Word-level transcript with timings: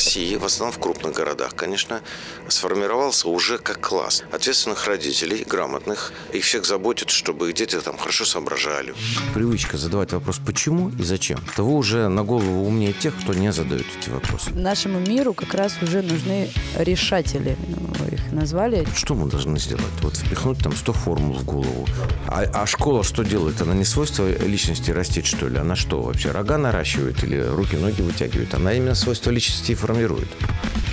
России, 0.00 0.36
в 0.36 0.46
основном 0.46 0.72
в 0.72 0.78
крупных 0.78 1.12
городах, 1.12 1.54
конечно, 1.54 2.00
сформировался 2.48 3.28
уже 3.28 3.58
как 3.58 3.80
класс 3.86 4.24
ответственных 4.32 4.86
родителей, 4.86 5.44
грамотных. 5.46 6.14
Их 6.32 6.44
всех 6.44 6.64
заботит, 6.64 7.10
чтобы 7.10 7.50
их 7.50 7.54
дети 7.54 7.78
там 7.80 7.98
хорошо 7.98 8.24
соображали. 8.24 8.94
Привычка 9.34 9.76
задавать 9.76 10.12
вопрос 10.12 10.40
«почему» 10.46 10.88
и 10.88 11.02
«зачем». 11.02 11.38
Того 11.54 11.76
уже 11.76 12.08
на 12.08 12.24
голову 12.24 12.64
умнее 12.64 12.94
тех, 12.94 13.14
кто 13.14 13.34
не 13.34 13.52
задает 13.52 13.84
эти 14.00 14.08
вопросы. 14.08 14.50
Нашему 14.54 15.00
миру 15.00 15.34
как 15.34 15.52
раз 15.52 15.76
уже 15.82 16.00
нужны 16.00 16.50
решатели, 16.78 17.58
вы 17.98 18.14
их 18.14 18.32
назвали. 18.32 18.86
Что 18.94 19.14
мы 19.14 19.28
должны 19.28 19.58
сделать? 19.58 19.84
Вот 20.00 20.16
впихнуть 20.16 20.60
там 20.60 20.74
100 20.74 20.92
формул 20.94 21.34
в 21.34 21.44
голову. 21.44 21.86
А, 22.26 22.44
а 22.54 22.66
школа 22.66 23.04
что 23.04 23.22
делает? 23.22 23.60
Она 23.60 23.74
не 23.74 23.84
свойство 23.84 24.26
личности 24.30 24.92
растить, 24.92 25.26
что 25.26 25.46
ли? 25.46 25.58
Она 25.58 25.76
что 25.76 26.00
вообще, 26.00 26.30
рога 26.30 26.56
наращивает 26.56 27.22
или 27.22 27.36
руки-ноги 27.38 28.00
вытягивает? 28.00 28.54
Она 28.54 28.72
именно 28.72 28.94
свойства 28.94 29.30
личности 29.30 29.72
и 29.72 29.74
формирует. 29.90 30.28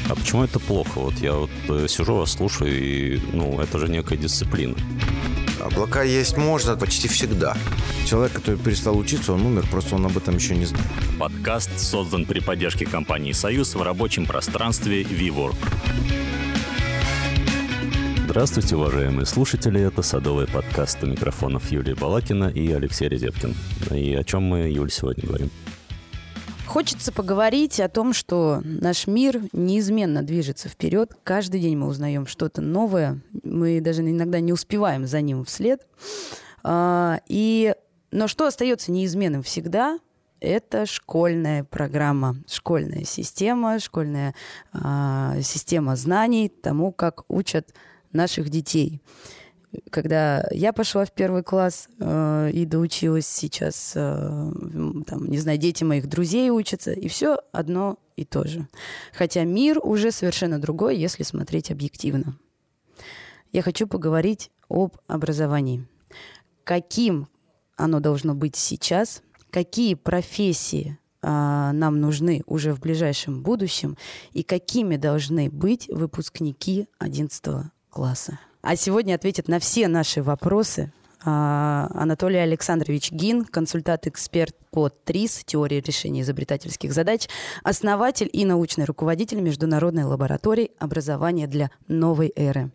А 0.10 0.16
почему 0.16 0.44
это 0.44 0.60
плохо? 0.60 1.00
Вот 1.00 1.16
я 1.16 1.34
вот 1.34 1.50
э, 1.70 1.88
сижу 1.88 2.16
вас 2.16 2.32
слушаю, 2.32 2.72
и 2.72 3.20
ну, 3.34 3.60
это 3.60 3.78
же 3.78 3.90
некая 3.90 4.18
дисциплина. 4.18 4.76
Облака 5.60 6.04
есть 6.04 6.38
можно 6.38 6.76
почти 6.76 7.08
всегда. 7.08 7.56
Человек, 8.06 8.34
который 8.34 8.58
перестал 8.58 8.98
учиться, 8.98 9.34
он 9.34 9.46
умер, 9.46 9.66
просто 9.70 9.96
он 9.96 10.06
об 10.06 10.18
этом 10.18 10.36
еще 10.36 10.56
не 10.56 10.66
знает. 10.66 10.88
Подкаст 11.20 11.80
создан 11.80 12.26
при 12.26 12.40
поддержке 12.40 12.86
компании 12.86 13.34
«Союз» 13.34 13.76
в 13.76 13.82
рабочем 13.82 14.26
пространстве 14.26 15.04
«Виворк». 15.04 15.58
Здравствуйте, 18.26 18.76
уважаемые 18.78 19.26
слушатели. 19.26 19.82
Это 19.82 20.02
садовый 20.02 20.48
подкаст 20.48 21.04
у 21.04 21.08
микрофонов 21.08 21.72
Юлия 21.72 21.96
Балакина 21.96 22.46
и 22.46 22.72
Алексей 22.72 23.10
Резеткин. 23.10 23.56
И 23.92 24.16
о 24.16 24.24
чем 24.24 24.44
мы, 24.44 24.70
Юль, 24.70 24.92
сегодня 24.92 25.26
говорим? 25.28 25.50
Хочется 26.78 27.12
поговорить 27.12 27.80
о 27.80 27.90
том, 27.90 28.14
что 28.14 28.62
наш 28.64 29.08
мир 29.08 29.42
неизменно 29.52 30.22
движется 30.22 30.70
вперед. 30.70 31.12
Каждый 31.24 31.60
день 31.60 31.76
мы 31.76 31.88
узнаем 31.88 32.28
что-то 32.28 32.62
новое. 32.62 33.20
Мы 33.44 33.82
даже 33.82 34.04
иногда 34.04 34.40
не 34.42 34.54
успеваем 34.54 35.08
за 35.08 35.22
ним 35.22 35.44
вслед. 35.44 35.88
А, 36.62 37.20
и... 37.26 37.74
Но 38.12 38.28
что 38.28 38.46
остается 38.46 38.92
неизменным 38.92 39.42
всегда, 39.42 39.98
это 40.40 40.86
школьная 40.86 41.64
программа, 41.64 42.36
школьная 42.48 43.06
система, 43.06 43.80
школьная 43.80 44.36
э, 44.72 45.42
система 45.42 45.96
знаний 45.96 46.48
тому, 46.48 46.92
как 46.92 47.24
учат 47.28 47.74
наших 48.12 48.50
детей. 48.50 49.02
Когда 49.90 50.48
я 50.52 50.72
пошла 50.74 51.06
в 51.06 51.12
первый 51.12 51.44
класс 51.44 51.90
э, 52.00 52.52
и 52.54 52.66
доучилась 52.66 53.28
сейчас, 53.28 53.94
э, 53.96 54.52
там, 55.06 55.26
не 55.28 55.38
знаю, 55.38 55.58
дети 55.58 55.84
моих 55.84 56.08
друзей 56.08 56.50
учатся, 56.50 56.94
и 56.94 57.08
все 57.08 57.40
одно 57.52 57.98
и 58.16 58.24
то 58.24 58.46
же. 58.46 58.68
Хотя 59.14 59.44
мир 59.44 59.80
уже 59.82 60.12
совершенно 60.12 60.60
другой, 60.60 60.98
если 60.98 61.24
смотреть 61.24 61.72
объективно. 61.72 62.38
Я 63.52 63.62
хочу 63.62 63.88
поговорить 63.88 64.52
об 64.70 64.98
образовании. 65.08 65.86
Каким 66.64 67.28
оно 67.76 68.00
должно 68.00 68.34
быть 68.36 68.56
сейчас, 68.56 69.22
какие 69.52 69.94
профессии 69.94 70.98
а, 71.22 71.72
нам 71.74 72.02
нужны 72.02 72.44
уже 72.46 72.74
в 72.74 72.80
ближайшем 72.80 73.42
будущем 73.42 73.98
и 74.34 74.44
какими 74.44 74.98
должны 74.98 75.50
быть 75.50 75.88
выпускники 75.90 76.88
11 77.00 77.72
класса. 77.90 78.40
А 78.70 78.76
сегодня 78.76 79.16
ответит 79.16 79.48
на 79.48 79.60
все 79.60 79.88
наши 79.88 80.22
вопросы 80.22 80.92
а, 81.24 81.90
Анатолий 81.94 82.40
Александрович 82.40 83.14
Гин, 83.14 83.46
консультант-эксперт 83.46 84.54
по 84.72 84.90
ТРИС, 84.90 85.44
теории 85.46 85.80
решения 85.80 86.20
изобретательских 86.20 86.92
задач, 86.92 87.30
основатель 87.64 88.30
и 88.30 88.44
научный 88.44 88.84
руководитель 88.84 89.40
Международной 89.40 90.04
лаборатории 90.04 90.72
образования 90.80 91.48
для 91.48 91.72
новой 91.88 92.34
эры. 92.36 92.70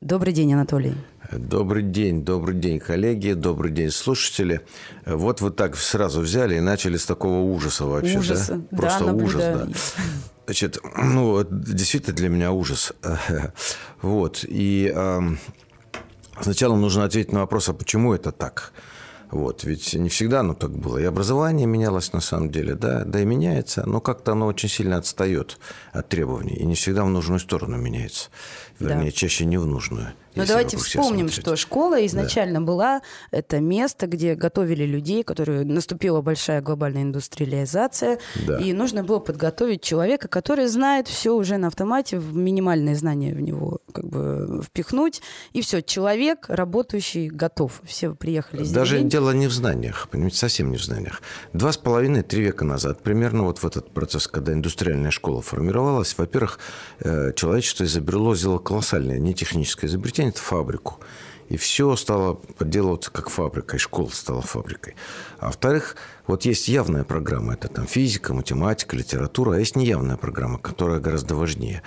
Добрый 0.00 0.32
день, 0.32 0.54
Анатолий. 0.54 0.94
Добрый 1.32 1.82
день, 1.82 2.24
добрый 2.24 2.54
день, 2.54 2.78
коллеги, 2.78 3.32
добрый 3.32 3.72
день, 3.72 3.90
слушатели. 3.90 4.60
Вот 5.04 5.40
вы 5.40 5.50
так 5.50 5.74
сразу 5.74 6.20
взяли 6.20 6.58
и 6.58 6.60
начали 6.60 6.96
с 6.96 7.06
такого 7.06 7.40
ужаса 7.40 7.86
вообще, 7.86 8.20
ужаса. 8.20 8.62
да? 8.70 8.76
Просто 8.76 9.04
да, 9.06 9.12
ужас, 9.12 9.42
да. 9.42 9.68
Значит, 10.44 10.78
ну, 10.96 11.42
действительно 11.44 12.14
для 12.14 12.28
меня 12.28 12.52
ужас. 12.52 12.92
Вот. 14.02 14.44
И 14.46 14.92
э, 14.94 15.20
сначала 16.40 16.76
нужно 16.76 17.04
ответить 17.04 17.32
на 17.32 17.40
вопрос, 17.40 17.70
а 17.70 17.72
почему 17.72 18.12
это 18.12 18.32
так? 18.32 18.72
Вот, 19.30 19.64
ведь 19.64 19.94
не 19.94 20.08
всегда 20.10 20.40
оно 20.40 20.54
так 20.54 20.70
было. 20.70 20.98
И 20.98 21.04
образование 21.04 21.66
менялось 21.66 22.12
на 22.12 22.20
самом 22.20 22.50
деле, 22.50 22.74
да, 22.74 23.04
да 23.04 23.20
и 23.20 23.24
меняется, 23.24 23.84
но 23.86 24.00
как-то 24.00 24.32
оно 24.32 24.46
очень 24.46 24.68
сильно 24.68 24.96
отстает 24.96 25.58
от 25.92 26.08
требований. 26.08 26.54
И 26.54 26.64
не 26.64 26.74
всегда 26.74 27.04
в 27.04 27.08
нужную 27.08 27.40
сторону 27.40 27.76
меняется. 27.76 28.28
Вернее, 28.88 29.10
да. 29.10 29.12
чаще 29.12 29.44
не 29.44 29.56
в 29.58 29.66
нужную. 29.66 30.12
Но 30.34 30.46
давайте 30.46 30.76
вспомним, 30.76 31.28
что 31.28 31.56
школа 31.56 32.04
изначально 32.06 32.60
да. 32.60 32.66
была 32.66 33.02
это 33.30 33.60
место, 33.60 34.06
где 34.06 34.34
готовили 34.34 34.84
людей, 34.84 35.22
которые 35.22 35.64
наступила 35.64 36.20
большая 36.22 36.60
глобальная 36.60 37.02
индустриализация, 37.02 38.18
да. 38.46 38.58
и 38.58 38.72
нужно 38.72 39.04
было 39.04 39.18
подготовить 39.20 39.82
человека, 39.82 40.28
который 40.28 40.66
знает 40.66 41.08
все 41.08 41.34
уже 41.34 41.56
на 41.56 41.68
автомате, 41.68 42.16
минимальные 42.16 42.96
знания 42.96 43.34
в 43.34 43.40
него 43.40 43.78
как 43.92 44.06
бы 44.06 44.60
впихнуть, 44.62 45.22
и 45.52 45.60
все, 45.60 45.82
человек 45.82 46.46
работающий 46.48 47.28
готов. 47.28 47.80
Все 47.84 48.14
приехали 48.14 48.62
из 48.62 48.72
Даже 48.72 49.02
дело 49.02 49.30
не 49.30 49.46
в 49.46 49.52
знаниях, 49.52 50.08
понимаете, 50.10 50.38
совсем 50.38 50.70
не 50.70 50.78
в 50.78 50.84
знаниях. 50.84 51.22
Два 51.52 51.72
с 51.72 51.76
половиной-три 51.76 52.42
века 52.42 52.64
назад, 52.64 53.02
примерно 53.02 53.44
вот 53.44 53.58
в 53.58 53.66
этот 53.66 53.90
процесс, 53.92 54.26
когда 54.26 54.52
индустриальная 54.52 55.10
школа 55.10 55.42
формировалась, 55.42 56.16
во-первых, 56.18 56.58
э, 57.00 57.32
человечество 57.34 57.84
изобрело, 57.84 58.34
сделало 58.34 58.58
колоссальное 58.74 59.20
не 59.20 59.34
техническое 59.34 59.86
изобретение, 59.86 60.32
тянет 60.32 60.38
фабрику. 60.38 60.98
И 61.48 61.56
все 61.56 61.94
стало 61.94 62.34
подделываться 62.34 63.12
как 63.12 63.28
фабрика, 63.28 63.76
и 63.76 63.78
школа 63.78 64.08
стала 64.08 64.42
фабрикой. 64.42 64.96
А 65.38 65.46
во-вторых, 65.46 65.94
вот 66.26 66.44
есть 66.44 66.66
явная 66.66 67.04
программа, 67.04 67.52
это 67.52 67.68
там 67.68 67.86
физика, 67.86 68.34
математика, 68.34 68.96
литература, 68.96 69.54
а 69.54 69.58
есть 69.60 69.76
неявная 69.76 70.16
программа, 70.16 70.58
которая 70.58 70.98
гораздо 70.98 71.36
важнее 71.36 71.82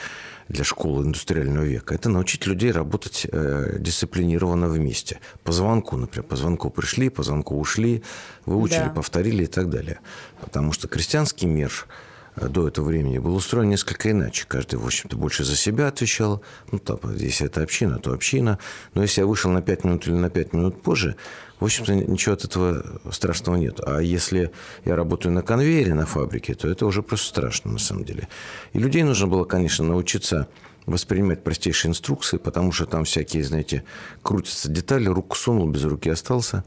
для 0.48 0.64
школы 0.64 1.04
индустриального 1.04 1.66
века. 1.66 1.94
Это 1.94 2.08
научить 2.08 2.46
людей 2.46 2.72
работать 2.72 3.28
э, 3.30 3.78
дисциплинированно 3.80 4.70
вместе. 4.70 5.20
По 5.44 5.52
звонку, 5.52 5.98
например, 5.98 6.24
по 6.24 6.38
звонку 6.38 6.70
пришли, 6.70 7.10
по 7.10 7.24
звонку 7.24 7.60
ушли, 7.60 8.02
выучили, 8.46 8.86
да. 8.86 8.90
повторили 8.92 9.44
и 9.44 9.48
так 9.48 9.70
далее. 9.70 10.00
Потому 10.40 10.72
что 10.72 10.88
крестьянский 10.88 11.48
мир– 11.48 11.86
до 12.38 12.68
этого 12.68 12.86
времени 12.86 13.18
был 13.18 13.36
устроен 13.36 13.70
несколько 13.70 14.12
иначе. 14.12 14.46
Каждый, 14.48 14.76
в 14.76 14.86
общем-то, 14.86 15.18
больше 15.18 15.44
за 15.44 15.56
себя 15.56 15.88
отвечал. 15.88 16.42
Ну, 16.72 16.80
там, 16.80 17.00
если 17.16 17.48
это 17.48 17.64
община, 17.64 18.00
то 18.00 18.14
община. 18.14 18.60
Но 18.94 19.02
если 19.02 19.22
я 19.22 19.28
вышел 19.28 19.52
на 19.52 19.62
5 19.62 19.84
минут 19.84 20.08
или 20.08 20.14
на 20.14 20.30
5 20.30 20.54
минут 20.54 20.82
позже, 20.82 21.16
в 21.60 21.66
общем-то, 21.66 21.96
ничего 21.96 22.34
от 22.34 22.46
этого 22.46 23.02
страшного 23.12 23.56
нет. 23.56 23.80
А 23.86 24.00
если 24.00 24.52
я 24.86 24.96
работаю 24.96 25.34
на 25.34 25.42
конвейере 25.42 25.94
на 25.94 26.06
фабрике, 26.06 26.54
то 26.54 26.70
это 26.70 26.86
уже 26.86 27.02
просто 27.02 27.28
страшно, 27.28 27.72
на 27.72 27.80
самом 27.80 28.06
деле. 28.06 28.28
И 28.74 28.80
людей 28.80 29.04
нужно 29.04 29.28
было, 29.28 29.44
конечно, 29.44 29.84
научиться 29.84 30.48
воспринимать 30.86 31.44
простейшие 31.44 31.90
инструкции, 31.90 32.38
потому 32.38 32.72
что 32.72 32.86
там 32.86 33.04
всякие, 33.04 33.44
знаете, 33.44 33.84
крутятся 34.22 34.70
детали, 34.70 35.08
руку 35.08 35.36
сунул, 35.36 35.68
без 35.68 35.84
руки 35.84 36.10
остался. 36.10 36.64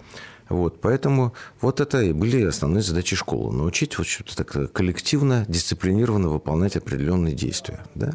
Вот, 0.51 0.81
поэтому 0.81 1.33
вот 1.61 1.81
это 1.81 2.03
и 2.03 2.13
были 2.13 2.43
основные 2.43 2.83
задачи 2.83 3.15
школы. 3.15 3.57
Научить 3.57 3.97
вот 3.97 4.07
что-то 4.09 4.37
так 4.37 4.73
коллективно, 4.73 5.45
дисциплинированно 5.47 6.29
выполнять 6.29 6.77
определенные 6.77 7.35
действия. 7.35 7.85
Да? 7.95 8.11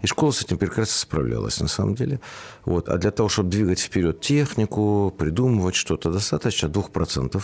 И 0.00 0.06
школа 0.06 0.30
с 0.30 0.40
этим 0.42 0.56
прекрасно 0.56 0.94
справлялась, 0.94 1.60
на 1.60 1.68
самом 1.68 1.94
деле. 1.94 2.18
Вот. 2.64 2.88
А 2.88 2.96
для 2.96 3.10
того, 3.10 3.28
чтобы 3.28 3.50
двигать 3.50 3.78
вперед 3.78 4.22
технику, 4.22 5.14
придумывать 5.18 5.74
что-то, 5.74 6.10
достаточно 6.10 6.68
2% 6.68 7.42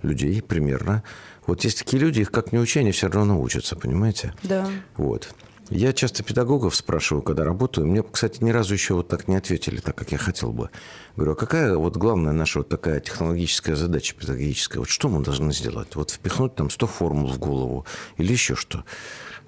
людей 0.00 0.40
примерно. 0.40 1.02
Вот 1.46 1.62
есть 1.64 1.78
такие 1.78 2.02
люди, 2.02 2.20
их 2.20 2.30
как 2.30 2.52
не 2.52 2.58
учи, 2.58 2.80
они 2.80 2.90
все 2.90 3.08
равно 3.08 3.34
научатся, 3.34 3.76
понимаете? 3.76 4.32
Да. 4.42 4.66
Вот. 4.96 5.34
Я 5.70 5.94
часто 5.94 6.22
педагогов 6.22 6.76
спрашиваю, 6.76 7.22
когда 7.22 7.42
работаю. 7.42 7.86
Мне, 7.86 8.02
кстати, 8.02 8.44
ни 8.44 8.50
разу 8.50 8.74
еще 8.74 8.94
вот 8.94 9.08
так 9.08 9.28
не 9.28 9.36
ответили, 9.36 9.80
так 9.80 9.96
как 9.96 10.12
я 10.12 10.18
хотел 10.18 10.52
бы. 10.52 10.68
Говорю, 11.16 11.32
а 11.32 11.36
какая 11.36 11.76
вот 11.76 11.96
главная 11.96 12.32
наша 12.32 12.58
вот 12.58 12.68
такая 12.68 13.00
технологическая 13.00 13.74
задача 13.74 14.14
педагогическая? 14.14 14.80
Вот 14.80 14.90
что 14.90 15.08
мы 15.08 15.22
должны 15.22 15.52
сделать? 15.54 15.96
Вот 15.96 16.10
впихнуть 16.10 16.54
там 16.54 16.68
100 16.68 16.86
формул 16.86 17.28
в 17.28 17.38
голову 17.38 17.86
или 18.18 18.32
еще 18.32 18.54
что? 18.54 18.84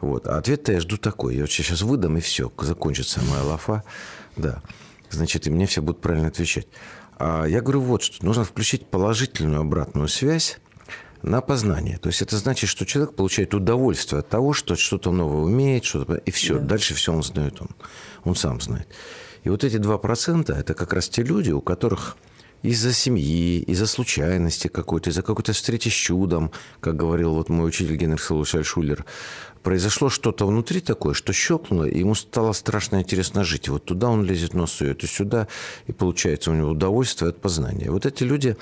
Вот. 0.01 0.27
А 0.27 0.39
ответ-то 0.39 0.73
я 0.73 0.81
жду 0.81 0.97
такой. 0.97 1.35
Я 1.35 1.43
вот 1.43 1.51
сейчас 1.51 1.83
выдам, 1.83 2.17
и 2.17 2.21
все, 2.21 2.51
закончится 2.59 3.21
моя 3.23 3.43
лафа. 3.43 3.85
Да. 4.37 4.63
Значит, 5.11 5.47
и 5.47 5.51
мне 5.51 5.67
все 5.67 5.83
будут 5.83 6.01
правильно 6.01 6.29
отвечать. 6.29 6.67
А 7.19 7.45
я 7.45 7.61
говорю 7.61 7.83
вот 7.83 8.03
что. 8.03 8.25
Нужно 8.25 8.45
включить 8.45 8.87
положительную 8.87 9.61
обратную 9.61 10.09
связь 10.09 10.59
на 11.27 11.41
познание. 11.41 11.99
То 11.99 12.09
есть 12.09 12.23
это 12.23 12.37
значит, 12.37 12.71
что 12.71 12.87
человек 12.87 13.15
получает 13.15 13.55
удовольствие 13.55 14.21
от 14.21 14.29
того, 14.29 14.53
что 14.53 14.77
что-то 14.77 15.11
новое 15.11 15.43
умеет, 15.43 15.85
что-то 15.85 16.15
и 16.15 16.31
все. 16.31 16.59
Да. 16.59 16.67
Дальше 16.67 16.95
все 16.95 17.13
он 17.13 17.23
знает, 17.23 17.61
он, 17.61 17.69
он 18.25 18.37
сам 18.37 18.61
знает. 18.61 18.89
И 19.45 19.49
вот 19.49 19.65
эти 19.65 19.77
2%– 19.77 20.53
это 20.59 20.75
как 20.75 20.93
раз 20.93 21.09
те 21.09 21.23
люди, 21.23 21.51
у 21.51 21.61
которых 21.61 22.17
из-за 22.63 22.93
семьи, 22.93 23.61
из-за 23.61 23.87
случайности 23.87 24.69
какой-то, 24.69 25.11
из-за 25.11 25.23
какой-то 25.23 25.53
встречи 25.53 25.89
с 25.89 25.93
чудом, 25.93 26.51
как 26.81 26.97
говорил 26.97 27.35
вот 27.35 27.49
мой 27.49 27.69
учитель 27.69 27.97
Генрих 27.97 28.23
Салушаль 28.23 28.65
Шулер, 28.65 29.05
произошло 29.63 30.09
что-то 30.09 30.47
внутри 30.47 30.81
такое, 30.81 31.15
что 31.15 31.33
щелкнуло, 31.33 31.85
и 31.85 31.99
ему 31.99 32.15
стало 32.15 32.53
страшно 32.53 33.01
интересно 33.01 33.45
жить. 33.45 33.69
Вот 33.69 33.85
туда 33.85 34.09
он 34.09 34.25
лезет 34.25 34.55
нос 34.55 34.73
сует, 34.73 35.05
и 35.05 35.07
сюда, 35.07 35.49
и 35.87 35.93
получается 35.93 36.51
у 36.51 36.55
него 36.55 36.71
удовольствие 36.71 37.31
от 37.31 37.41
познания. 37.41 37.91
Вот 37.91 38.07
эти 38.07 38.23
люди, 38.23 38.57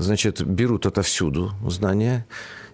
значит, 0.00 0.42
берут 0.42 0.86
отовсюду 0.86 1.52
знания, 1.66 2.26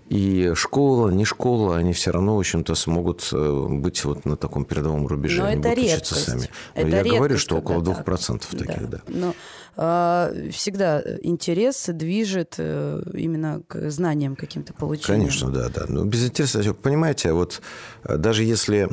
и 0.09 0.53
школа, 0.55 1.11
не 1.11 1.25
школа, 1.25 1.79
они 1.79 1.93
все 1.93 2.13
равно, 2.13 2.37
в 2.37 2.39
общем-то, 2.39 2.77
смогут 2.77 3.29
э, 3.33 3.67
быть 3.69 4.05
вот 4.05 4.25
на 4.25 4.37
таком 4.37 4.65
передовом 4.65 5.09
рубеже. 5.09 5.41
Но 5.41 5.49
они 5.49 5.61
это 5.61 5.69
будут 5.71 5.85
редкость. 5.85 6.13
учиться 6.13 6.31
сами. 6.31 6.51
Но 6.77 6.81
Это 6.83 6.89
я 6.89 7.03
говорю, 7.03 7.23
редкость, 7.25 7.43
что 7.43 7.57
около 7.57 7.85
когда 7.85 8.03
2% 8.03 8.39
так. 8.39 8.67
таких, 8.67 8.89
да. 8.89 9.01
Но 9.09 9.35
а, 9.77 10.33
всегда 10.53 11.03
интерес 11.23 11.87
движет 11.89 12.55
э, 12.59 13.03
именно 13.15 13.63
к 13.67 13.91
знаниям 13.91 14.37
каким-то 14.37 14.73
получениям. 14.75 15.23
Конечно, 15.23 15.51
да, 15.51 15.69
да. 15.71 15.87
Но 15.89 16.05
без 16.05 16.25
интереса, 16.25 16.73
понимаете, 16.73 17.33
вот 17.33 17.61
э, 18.05 18.17
даже 18.17 18.45
если... 18.45 18.89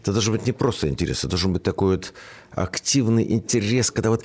Это 0.00 0.12
должен 0.12 0.34
быть 0.34 0.44
не 0.44 0.52
просто 0.52 0.88
интерес, 0.90 1.20
это 1.20 1.28
должен 1.28 1.54
быть 1.54 1.62
такой 1.62 1.96
вот 1.96 2.12
активный 2.50 3.32
интерес, 3.32 3.90
когда 3.90 4.10
вот... 4.10 4.24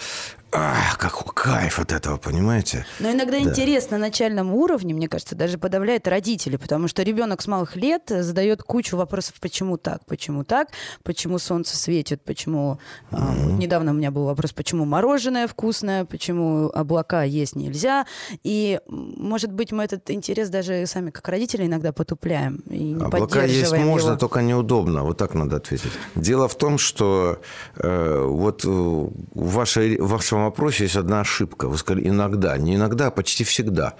Ах, 0.51 0.97
как 0.97 1.19
кайф 1.33 1.79
от 1.79 1.91
этого, 1.91 2.17
понимаете? 2.17 2.85
Но 2.99 3.11
иногда 3.11 3.39
интерес 3.39 3.89
на 3.91 3.97
начальном 3.97 4.53
уровне, 4.53 4.93
мне 4.93 5.07
кажется, 5.07 5.35
даже 5.35 5.57
подавляет 5.57 6.07
родителей, 6.07 6.57
потому 6.57 6.87
что 6.87 7.03
ребенок 7.03 7.41
с 7.41 7.47
малых 7.47 7.75
лет 7.75 8.03
задает 8.07 8.63
кучу 8.63 8.97
вопросов, 8.97 9.35
почему 9.39 9.77
так, 9.77 10.05
почему 10.05 10.43
так, 10.43 10.69
почему 11.03 11.39
солнце 11.39 11.77
светит, 11.77 12.23
почему... 12.23 12.79
а, 13.11 13.33
вот 13.35 13.59
недавно 13.59 13.91
у 13.91 13.93
меня 13.93 14.11
был 14.11 14.25
вопрос, 14.25 14.51
почему 14.51 14.85
мороженое 14.85 15.47
вкусное, 15.47 16.05
почему 16.05 16.69
облака 16.73 17.23
есть 17.23 17.55
нельзя. 17.55 18.05
И, 18.43 18.79
может 18.87 19.51
быть, 19.51 19.71
мы 19.71 19.83
этот 19.83 20.09
интерес 20.09 20.49
даже 20.49 20.85
сами 20.87 21.11
как 21.11 21.27
родители 21.29 21.65
иногда 21.65 21.91
потупляем 21.93 22.57
и 22.69 22.93
не 22.93 23.03
Облака 23.03 23.43
есть 23.43 23.69
поддерживаем 23.69 23.87
можно, 23.87 24.07
его. 24.09 24.17
только 24.17 24.41
неудобно. 24.41 25.03
Вот 25.03 25.17
так 25.17 25.33
надо 25.35 25.57
ответить. 25.57 25.91
Дело 26.15 26.47
в 26.47 26.55
том, 26.55 26.77
что 26.77 27.39
э, 27.75 28.23
вот 28.25 28.65
э, 28.65 28.67
в, 28.67 29.53
вашей, 29.53 29.97
в 29.97 30.09
вашем 30.39 30.45
вопросе 30.45 30.83
есть 30.83 30.95
одна 30.95 31.21
ошибка. 31.21 31.67
Вы 31.67 31.77
сказали 31.77 32.07
иногда. 32.07 32.57
Не 32.57 32.75
иногда, 32.75 33.07
а 33.07 33.11
почти 33.11 33.43
всегда. 33.43 33.93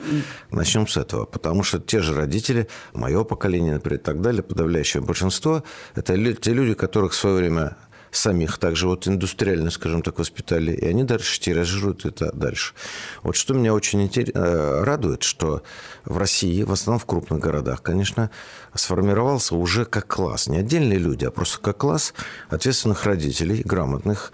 Начнем 0.52 0.88
с 0.88 0.98
этого. 0.98 1.26
Потому 1.26 1.64
что 1.64 1.80
те 1.80 2.02
же 2.02 2.16
родители, 2.16 2.68
мое 2.94 3.24
поколение, 3.24 3.74
например, 3.74 4.00
и 4.00 4.04
так 4.04 4.22
далее, 4.22 4.44
подавляющее 4.44 5.02
большинство, 5.02 5.64
это 5.96 6.34
те 6.36 6.54
люди, 6.54 6.74
которых 6.74 7.12
в 7.12 7.16
свое 7.16 7.36
время 7.36 7.76
самих 8.12 8.58
также 8.58 8.88
вот 8.88 9.08
индустриально, 9.08 9.70
скажем 9.70 10.02
так, 10.02 10.18
воспитали, 10.18 10.72
и 10.72 10.86
они 10.88 11.04
дальше 11.04 11.40
тиражируют 11.40 12.06
это 12.06 12.32
дальше. 12.34 12.74
Вот 13.22 13.36
что 13.36 13.54
меня 13.54 13.74
очень 13.74 14.10
э, 14.16 14.84
радует, 14.84 15.22
что 15.22 15.62
в 16.06 16.18
России, 16.18 16.64
в 16.64 16.72
основном 16.72 17.00
в 17.00 17.06
крупных 17.06 17.40
городах, 17.40 17.84
конечно, 17.84 18.32
сформировался 18.74 19.56
уже 19.56 19.86
как 19.86 20.08
класс. 20.08 20.48
Не 20.48 20.58
отдельные 20.58 20.98
люди, 20.98 21.26
а 21.26 21.32
просто 21.32 21.60
как 21.60 21.78
класс 21.78 22.14
ответственных 22.50 23.04
родителей, 23.06 23.62
грамотных. 23.64 24.32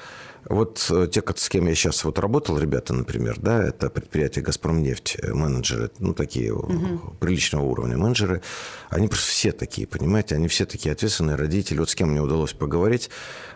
Вот 0.48 0.88
э, 0.92 1.08
те, 1.12 1.24
с 1.36 1.50
кем 1.50 1.68
я 1.68 1.74
сейчас 1.74 2.04
вот 2.04 2.20
работал, 2.20 2.60
ребята, 2.60 2.94
например, 2.94 3.40
да, 3.40 3.64
это 3.64 3.90
предприятие 3.90 4.44
«Газпромнефть», 4.44 5.18
э, 5.22 5.34
менеджеры, 5.34 5.90
ну, 5.98 6.14
такие 6.14 6.54
э, 6.54 6.98
приличного 7.20 7.64
уровня 7.64 7.98
менеджеры, 7.98 8.42
они 8.90 9.08
просто 9.08 9.28
все 9.32 9.52
такие, 9.52 9.88
понимаете, 9.88 10.36
они 10.36 10.48
все 10.48 10.66
такие 10.66 10.94
ответственные 10.94 11.36
родители. 11.36 11.80
Вот 11.80 11.90
с 11.90 11.96
кем 11.96 12.12
мне 12.12 12.22
удалось 12.22 12.54
поговорить, 12.54 13.10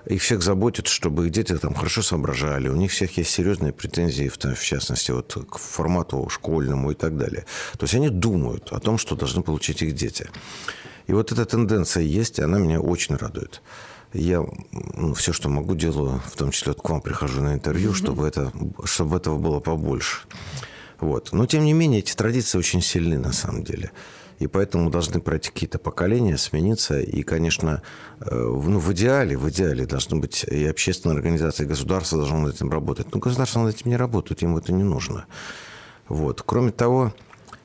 их 0.06 0.21
всех 0.24 0.41
заботит, 0.41 0.88
чтобы 0.88 1.27
их 1.27 1.31
дети 1.31 1.56
там 1.57 1.75
хорошо 1.75 2.01
соображали, 2.01 2.69
у 2.69 2.75
них 2.75 2.92
всех 2.92 3.15
есть 3.18 3.30
серьезные 3.30 3.71
претензии, 3.71 4.27
в, 4.27 4.38
в 4.38 4.63
частности, 4.63 5.12
вот 5.12 5.38
к 5.47 5.59
формату 5.59 6.27
школьному 6.30 6.92
и 6.92 6.95
так 6.95 7.18
далее. 7.18 7.45
То 7.77 7.83
есть 7.83 7.94
они 7.94 8.09
думают 8.09 8.71
о 8.71 8.80
том, 8.80 8.97
что 8.97 9.15
должны 9.15 9.44
получить 9.44 9.83
их 9.83 9.94
дети. 9.94 10.27
И 11.06 11.13
вот 11.13 11.31
эта 11.31 11.45
тенденция 11.45 12.03
есть, 12.03 12.39
и 12.39 12.42
она 12.42 12.57
меня 12.59 12.80
очень 12.80 13.15
радует. 13.15 13.62
Я 14.13 14.44
ну, 14.71 15.13
все, 15.13 15.33
что 15.33 15.50
могу, 15.50 15.75
делаю, 15.75 16.21
в 16.25 16.35
том 16.35 16.51
числе 16.51 16.73
вот 16.73 16.81
к 16.81 16.89
вам 16.89 17.01
прихожу 17.01 17.41
на 17.41 17.53
интервью, 17.53 17.94
чтобы, 17.94 18.27
это, 18.27 18.51
чтобы 18.83 19.17
этого 19.17 19.38
было 19.38 19.59
побольше. 19.59 20.21
Вот. 21.00 21.29
Но, 21.31 21.45
тем 21.45 21.63
не 21.63 21.73
менее, 21.73 22.00
эти 22.00 22.15
традиции 22.15 22.57
очень 22.57 22.81
сильны 22.81 23.17
на 23.19 23.31
самом 23.31 23.63
деле. 23.63 23.91
И 24.39 24.47
поэтому 24.47 24.89
должны 24.89 25.19
пройти 25.19 25.50
какие-то 25.51 25.79
поколения, 25.79 26.38
смениться. 26.38 27.00
И, 27.00 27.23
конечно, 27.23 27.81
э, 28.21 28.25
в- 28.31 28.69
ну, 28.69 28.79
в 28.79 28.91
идеале, 28.94 29.38
в 29.38 29.50
идеале 29.50 29.85
должны 29.85 30.17
быть 30.17 30.44
и 30.45 30.65
общественные 30.65 31.15
организации, 31.15 31.63
и 31.63 31.67
государство 31.67 32.17
должно 32.17 32.39
над 32.39 32.56
этим 32.56 32.71
работать. 32.71 33.13
Но 33.13 33.19
государство 33.19 33.61
над 33.61 33.75
этим 33.75 33.91
не 33.91 33.97
работает, 33.97 34.41
ему 34.41 34.57
это 34.57 34.71
не 34.71 34.83
нужно. 34.83 35.25
Вот. 36.07 36.41
Кроме 36.41 36.71
того, 36.71 37.13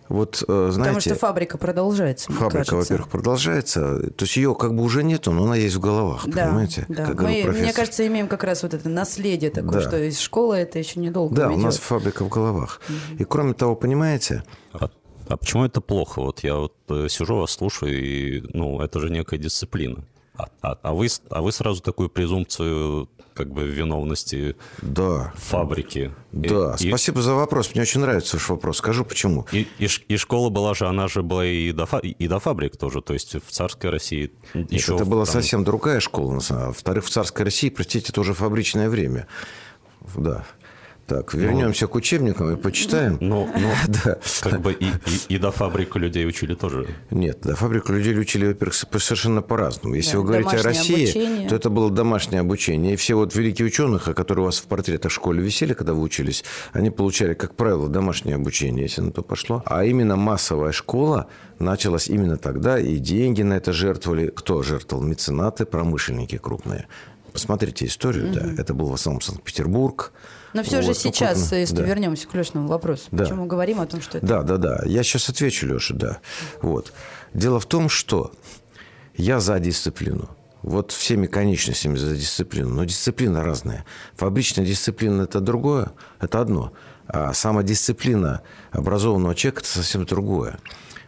вот, 0.09 0.43
э, 0.47 0.69
знаете... 0.71 0.79
Потому 0.79 1.01
что 1.01 1.15
фабрика 1.15 1.59
продолжается, 1.59 2.31
мне 2.31 2.39
Фабрика, 2.41 2.59
кажется. 2.59 2.77
во-первых, 2.77 3.09
продолжается. 3.09 4.11
То 4.11 4.25
есть 4.25 4.37
ее 4.37 4.55
как 4.55 4.75
бы 4.75 4.83
уже 4.83 5.03
нету, 5.03 5.33
но 5.33 5.45
она 5.45 5.57
есть 5.57 5.75
в 5.77 5.81
головах, 5.81 6.27
Да, 6.27 6.47
понимаете? 6.47 6.85
да. 6.89 7.07
Как 7.07 7.21
Мы, 7.23 7.45
мне 7.45 7.73
кажется, 7.73 8.07
имеем 8.07 8.29
как 8.29 8.45
раз 8.45 8.63
вот 8.63 8.75
это 8.75 8.89
наследие 8.89 9.51
такое, 9.51 9.73
Да. 9.73 9.81
что 9.81 9.99
из 10.03 10.19
школы 10.21 10.57
это 10.57 10.79
еще 10.79 11.01
недолго 11.01 11.35
Да, 11.35 11.47
у 11.47 11.51
уйдет. 11.51 11.65
нас 11.65 11.79
фабрика 11.79 12.25
в 12.25 12.29
головах. 12.29 12.81
И 13.19 13.25
кроме 13.25 13.55
того, 13.55 13.75
понимаете, 13.77 14.45
А, 14.73 14.91
а 15.29 15.37
почему 15.39 15.65
это 15.65 15.81
плохо? 15.81 16.21
Вот 16.21 16.41
я 16.45 16.57
вот 16.57 16.75
э, 16.91 17.07
сижу, 17.09 17.37
вас 17.37 17.53
слушаю, 17.53 17.99
и, 17.99 18.43
ну, 18.53 18.81
это 18.81 19.01
же 19.01 19.09
некая 19.11 19.39
дисциплина. 19.39 20.05
А, 20.37 20.49
а- 20.63 20.79
а 20.83 20.93
вы, 20.95 21.07
а 21.31 21.43
вы 21.43 21.53
сразу 21.53 21.81
такую 21.81 22.11
презумпцию 22.11 23.09
как 23.35 23.53
бы 23.53 23.65
виновности 23.69 24.57
да, 24.81 25.33
фабрики. 25.37 26.13
И- 26.33 26.49
да. 26.49 26.77
и, 26.79 26.89
Спасибо 26.89 27.21
за 27.21 27.35
вопрос. 27.35 27.71
Мне 27.75 27.83
очень 27.83 28.01
нравится 28.01 28.37
ваш 28.37 28.49
вопрос. 28.49 28.79
Скажу 28.79 29.05
почему. 29.05 29.47
И, 29.53 29.67
и 29.79 29.89
и 30.09 30.17
школа 30.17 30.51
была 30.51 30.75
же, 30.75 30.87
она 30.87 31.09
же 31.09 31.23
была 31.23 31.45
и 31.45 31.73
до, 31.73 31.87
фа- 31.87 31.99
и 31.99 32.29
до 32.29 32.39
фабрик 32.39 32.77
тоже, 32.77 33.03
то 33.03 33.13
есть 33.13 33.35
в 33.35 33.51
царской 33.51 33.91
России 33.91 34.33
Нет, 34.55 34.73
еще... 34.73 34.95
это 34.95 35.05
была 35.05 35.25
там- 35.25 35.33
совсем 35.35 35.65
другая 35.65 36.01
школа. 36.01 36.41
Во-вторых, 36.49 37.05
в 37.05 37.11
царской 37.11 37.45
России, 37.45 37.69
простите, 37.69 38.07
это 38.11 38.21
уже 38.21 38.35
фабричное 38.35 38.89
время. 38.89 39.27
Да. 40.17 40.45
Так, 41.07 41.35
вернемся 41.35 41.87
к 41.87 41.95
учебникам 41.95 42.53
и 42.53 42.57
почитаем. 42.57 43.19
Ну, 43.21 43.49
ну 43.55 43.71
Да. 44.05 44.19
как 44.41 44.61
бы 44.61 44.73
и, 44.73 44.87
и, 44.87 45.35
и 45.35 45.39
до 45.39 45.51
фабрик 45.51 45.97
людей 45.97 46.27
учили 46.27 46.55
тоже. 46.55 46.89
Нет, 47.11 47.39
да, 47.43 47.55
фабрику 47.55 47.93
людей 47.93 48.19
учили, 48.19 48.47
во-первых, 48.47 48.75
совершенно 48.75 49.43
по-разному. 49.43 49.95
Если 49.95 50.13
Да, 50.13 50.19
вы 50.21 50.25
говорите 50.25 50.57
о 50.57 50.63
России, 50.63 51.05
обучение. 51.05 51.49
то 51.49 51.57
это 51.57 51.69
было 51.69 51.91
домашнее 51.91 52.41
обучение. 52.41 52.95
И 52.95 52.97
все 52.97 53.17
вот 53.17 53.35
великие 53.35 53.67
ученые, 53.67 54.01
которые 54.01 54.45
у 54.45 54.47
вас 54.47 54.59
в 54.59 54.65
портретах 54.65 55.13
в 55.13 55.15
школе 55.15 55.43
висели, 55.43 55.75
когда 55.75 55.93
вы 55.93 56.01
учились, 56.01 56.43
они 56.73 56.91
получали, 56.91 57.35
как 57.35 57.55
правило, 57.55 57.89
домашнее 57.89 58.37
обучение, 58.37 58.85
если 58.85 59.03
на 59.03 59.13
то 59.13 59.23
пошло. 59.23 59.63
А 59.67 59.85
именно 59.85 60.17
массовая 60.17 60.73
школа 60.73 61.29
началась 61.59 62.09
именно 62.09 62.39
тогда, 62.39 62.79
и 62.79 62.97
деньги 62.97 63.43
на 63.43 63.55
это 63.55 63.73
жертвовали. 63.75 64.33
Кто 64.35 64.63
жертвовал? 64.63 65.05
Меценаты, 65.05 65.67
промышленники 65.67 66.39
крупные. 66.39 66.87
Посмотрите 67.33 67.87
историю, 67.87 68.33
да. 68.33 68.47
Это 68.57 68.73
был 68.75 68.87
в 68.87 68.95
основном 68.95 69.21
Санкт-Петербург. 69.21 70.13
Но 70.55 70.63
все 70.63 70.81
же 70.83 70.89
Вот, 70.89 70.97
ну, 71.05 71.11
сейчас, 71.11 71.39
крупно. 71.41 71.55
если 71.57 71.77
Да. 71.77 71.83
вернемся 71.83 72.27
к 72.29 72.35
Лешному 72.35 72.69
вопросу, 72.69 73.05
Да. 73.11 73.25
почему 73.25 73.43
мы 73.43 73.47
говорим 73.49 73.81
о 73.81 73.87
том, 73.87 74.01
что 74.01 74.19
это... 74.19 74.27
Да, 74.27 74.43
да, 74.43 74.57
да. 74.57 74.83
Я 74.87 75.03
сейчас 75.03 75.29
отвечу, 75.29 75.67
Леша, 75.67 75.95
да. 75.95 76.19
Вот. 76.63 76.93
Дело 77.35 77.61
в 77.61 77.67
том, 77.67 77.89
что 77.89 78.33
я 79.17 79.41
за 79.41 79.59
дисциплину. 79.59 80.29
Вот 80.63 80.93
всеми 80.93 81.27
конечностями 81.27 81.97
за 81.97 82.17
дисциплину. 82.17 82.71
Но 82.71 82.85
дисциплина 82.85 83.43
разная. 83.45 83.85
Фабричная 84.17 84.65
дисциплина– 84.65 85.23
это 85.25 85.41
другое, 85.41 85.93
это 86.21 86.41
одно. 86.41 86.73
А 87.07 87.35
самодисциплина 87.35 88.41
образованного 88.71 89.35
человека– 89.35 89.61
это 89.63 89.69
совсем 89.69 90.07
другое. 90.07 90.59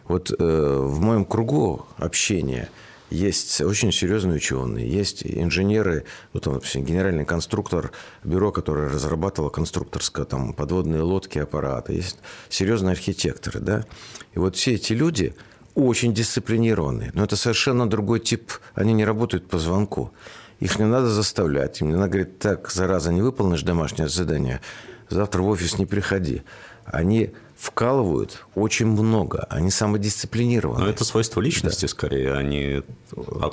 Вот 0.07 0.31
э, 0.31 0.35
в 0.37 0.99
моем 1.01 1.25
кругу 1.25 1.87
общения 1.97 2.69
есть 3.09 3.61
очень 3.61 3.91
серьезные 3.91 4.37
ученые, 4.37 4.89
есть 4.89 5.25
инженеры, 5.25 6.05
вот 6.33 6.43
там, 6.43 6.53
допустим, 6.55 6.83
генеральный 6.83 7.25
конструктор 7.25 7.91
бюро, 8.23 8.51
которое 8.51 8.89
разрабатывало 8.89 9.49
конструкторское, 9.49 10.25
там, 10.25 10.53
подводные 10.53 11.01
лодки, 11.01 11.39
аппараты, 11.39 11.93
есть 11.93 12.17
серьезные 12.49 12.93
архитекторы, 12.93 13.59
да. 13.59 13.85
И 14.33 14.39
вот 14.39 14.55
все 14.55 14.73
эти 14.73 14.93
люди 14.93 15.35
очень 15.73 16.13
дисциплинированные, 16.13 17.11
но 17.13 17.23
это 17.23 17.35
совершенно 17.35 17.89
другой 17.89 18.19
тип, 18.19 18.51
они 18.73 18.93
не 18.93 19.05
работают 19.05 19.47
по 19.47 19.59
звонку. 19.59 20.11
Их 20.59 20.79
не 20.79 20.85
надо 20.85 21.07
заставлять, 21.07 21.81
им 21.81 21.89
не 21.89 21.95
надо 21.95 22.09
говорить, 22.09 22.39
так, 22.39 22.71
зараза, 22.71 23.13
не 23.13 23.21
выполнишь 23.21 23.61
домашнее 23.61 24.09
задание, 24.09 24.59
завтра 25.07 25.43
в 25.43 25.47
офис 25.47 25.77
не 25.77 25.85
приходи. 25.85 26.41
Они 26.87 27.31
вкалывают 27.55 28.45
очень 28.55 28.85
много, 28.85 29.45
они 29.49 29.71
самодисциплинированы. 29.71 30.83
Но 30.85 30.89
это 30.89 31.03
свойство 31.03 31.41
личности 31.41 31.85
скорее, 31.87 32.33
а 32.33 32.43
не 32.43 32.83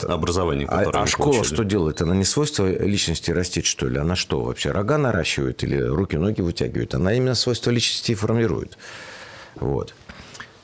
образование, 0.09 0.67
А, 0.69 0.79
которое 0.79 0.99
а 0.99 1.01
они 1.03 1.11
школа 1.11 1.33
получили. 1.33 1.55
что 1.55 1.65
делает? 1.65 2.03
Она 2.03 2.15
не 2.15 2.25
свойство 2.25 2.67
личности 2.67 3.31
растить, 3.31 3.65
что 3.67 3.89
ли? 3.89 3.99
Она 3.99 4.15
что 4.15 4.43
вообще, 4.43 4.73
рога 4.73 4.99
наращивает 4.99 5.65
или 5.65 5.79
руки-ноги 5.79 6.43
вытягивает? 6.43 6.95
Она 6.95 7.15
именно 7.15 7.35
свойства 7.35 7.71
личности 7.71 8.13
и 8.13 8.15
формирует. 8.15 8.77
Вот. 9.57 9.95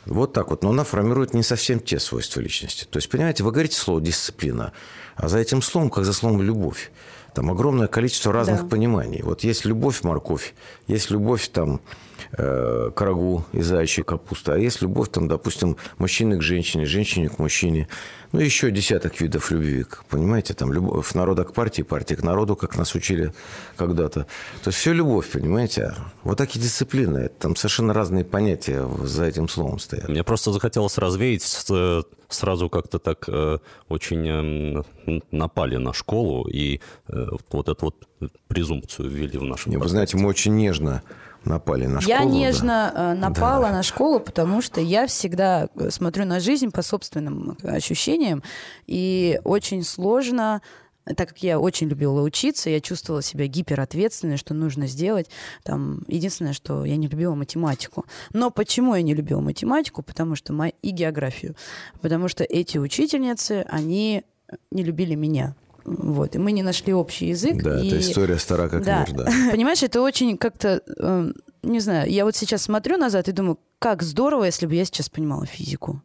Вот 0.06 0.32
так 0.32 0.50
вот. 0.50 0.62
Но 0.62 0.70
она 0.70 0.84
формирует 0.84 1.34
не 1.34 1.42
совсем 1.42 1.80
те 1.80 1.98
свойства 1.98 2.40
личности. 2.40 2.84
То 2.84 2.98
есть, 2.98 3.08
понимаете, 3.08 3.42
вы 3.42 3.52
говорите 3.52 3.76
слово 3.76 4.00
«дисциплина», 4.00 4.72
а 5.16 5.28
за 5.28 5.38
этим 5.38 5.62
словом, 5.62 5.90
как 5.90 6.04
за 6.04 6.12
словом 6.12 6.42
«любовь». 6.42 6.90
Там 7.34 7.50
огромное 7.50 7.86
количество 7.86 8.32
разных 8.32 8.62
Да. 8.62 8.66
пониманий. 8.68 9.22
Вот 9.22 9.44
есть 9.44 9.64
любовь 9.64 10.02
морковь, 10.02 10.52
есть 10.88 11.10
любовь 11.10 11.48
там 11.48 11.80
э, 12.32 12.90
к 12.94 13.00
рагу 13.00 13.44
и 13.52 13.62
зайчьей 13.62 14.04
капусты, 14.04 14.52
а 14.52 14.56
есть 14.58 14.82
любовь 14.82 15.10
там, 15.10 15.28
допустим, 15.28 15.76
мужчины 15.98 16.38
к 16.38 16.42
женщине, 16.42 16.86
женщине 16.86 17.28
к 17.28 17.38
мужчине. 17.38 17.88
Ну, 18.32 18.38
еще 18.40 18.70
десяток 18.70 19.20
видов 19.20 19.50
любви, 19.50 19.84
понимаете, 20.08 20.54
там 20.54 20.72
любовь 20.72 21.14
народа 21.14 21.44
к 21.44 21.52
партии, 21.52 21.82
партия 21.82 22.14
к 22.14 22.22
народу, 22.22 22.54
как 22.54 22.76
нас 22.76 22.94
учили 22.94 23.32
когда-то. 23.76 24.20
То 24.62 24.68
есть 24.68 24.78
все 24.78 24.92
любовь, 24.92 25.28
понимаете. 25.30 25.94
Вот 26.22 26.38
такие 26.38 26.60
дисциплины, 26.60 27.28
там 27.40 27.56
совершенно 27.56 27.92
разные 27.92 28.24
понятия 28.24 28.86
за 29.02 29.24
этим 29.24 29.48
словом 29.48 29.80
стоят. 29.80 30.08
Мне 30.08 30.22
просто 30.22 30.52
захотелось 30.52 30.96
развеять, 30.98 31.42
э, 31.70 32.02
сразу 32.28 32.68
как-то 32.68 33.00
так 33.00 33.24
э, 33.28 33.58
очень 33.88 34.28
н- 34.28 34.84
напали 35.32 35.76
на 35.76 35.92
школу 35.92 36.48
и 36.48 36.80
э, 37.08 37.26
вот 37.50 37.68
эту 37.68 37.86
вот 37.86 37.96
презумпцию 38.48 39.10
ввели 39.10 39.38
в 39.38 39.66
Не, 39.66 39.76
Вы 39.76 39.88
знаете, 39.88 40.16
мы 40.16 40.28
очень 40.28 40.54
нежно 40.54 41.02
напали 41.44 41.86
на 41.86 42.00
школу. 42.00 42.18
Я 42.18 42.24
да. 42.24 42.30
нежно 42.30 42.92
э, 42.94 43.14
напала 43.14 43.68
на 43.68 43.82
школу, 43.82 44.20
потому 44.20 44.62
что 44.62 44.80
я 44.80 45.06
всегда 45.06 45.68
э, 45.74 45.90
смотрю 45.90 46.24
на 46.24 46.40
жизнь 46.40 46.70
по 46.70 46.82
собственным 46.82 47.56
э, 47.62 47.68
ощущениям, 47.76 48.42
и 48.86 49.40
очень 49.44 49.82
сложно 49.84 50.60
так 51.16 51.30
как 51.30 51.38
я 51.38 51.58
очень 51.58 51.88
любила 51.88 52.20
учиться, 52.22 52.70
я 52.70 52.80
чувствовала 52.80 53.22
себя 53.22 53.46
гиперответственной, 53.46 54.36
что 54.36 54.54
нужно 54.54 54.86
сделать. 54.86 55.28
Там, 55.64 56.04
единственное, 56.06 56.52
что 56.52 56.84
я 56.84 56.96
не 56.96 57.08
любила 57.08 57.34
математику. 57.34 58.04
Но 58.32 58.50
почему 58.50 58.94
я 58.94 59.02
не 59.02 59.14
любила 59.14 59.40
математику? 59.40 60.02
Потому 60.02 60.36
что 60.36 60.52
мо- 60.52 60.68
и 60.68 60.90
географию. 60.90 61.56
Потому 62.00 62.28
что 62.28 62.44
эти 62.44 62.78
учительницы, 62.78 63.64
они 63.68 64.24
не 64.70 64.84
любили 64.84 65.14
меня. 65.14 65.56
Вот. 65.84 66.36
И 66.36 66.38
мы 66.38 66.52
не 66.52 66.62
нашли 66.62 66.92
общий 66.92 67.26
язык. 67.28 67.62
Да, 67.62 67.80
и... 67.80 67.88
это 67.88 68.00
история 68.00 68.38
стара 68.38 68.68
как 68.68 68.84
Да. 68.84 69.04
мир, 69.06 69.16
да. 69.16 69.24
Понимаешь, 69.50 69.82
это 69.82 70.00
очень 70.00 70.36
как-то, 70.36 70.82
э, 70.98 71.32
не 71.62 71.80
знаю, 71.80 72.10
я 72.10 72.24
вот 72.24 72.36
сейчас 72.36 72.62
смотрю 72.62 72.96
назад 72.96 73.28
и 73.28 73.32
думаю, 73.32 73.58
как 73.78 74.02
здорово, 74.02 74.44
если 74.44 74.66
бы 74.66 74.74
я 74.74 74.84
сейчас 74.84 75.08
понимала 75.08 75.46
физику. 75.46 76.02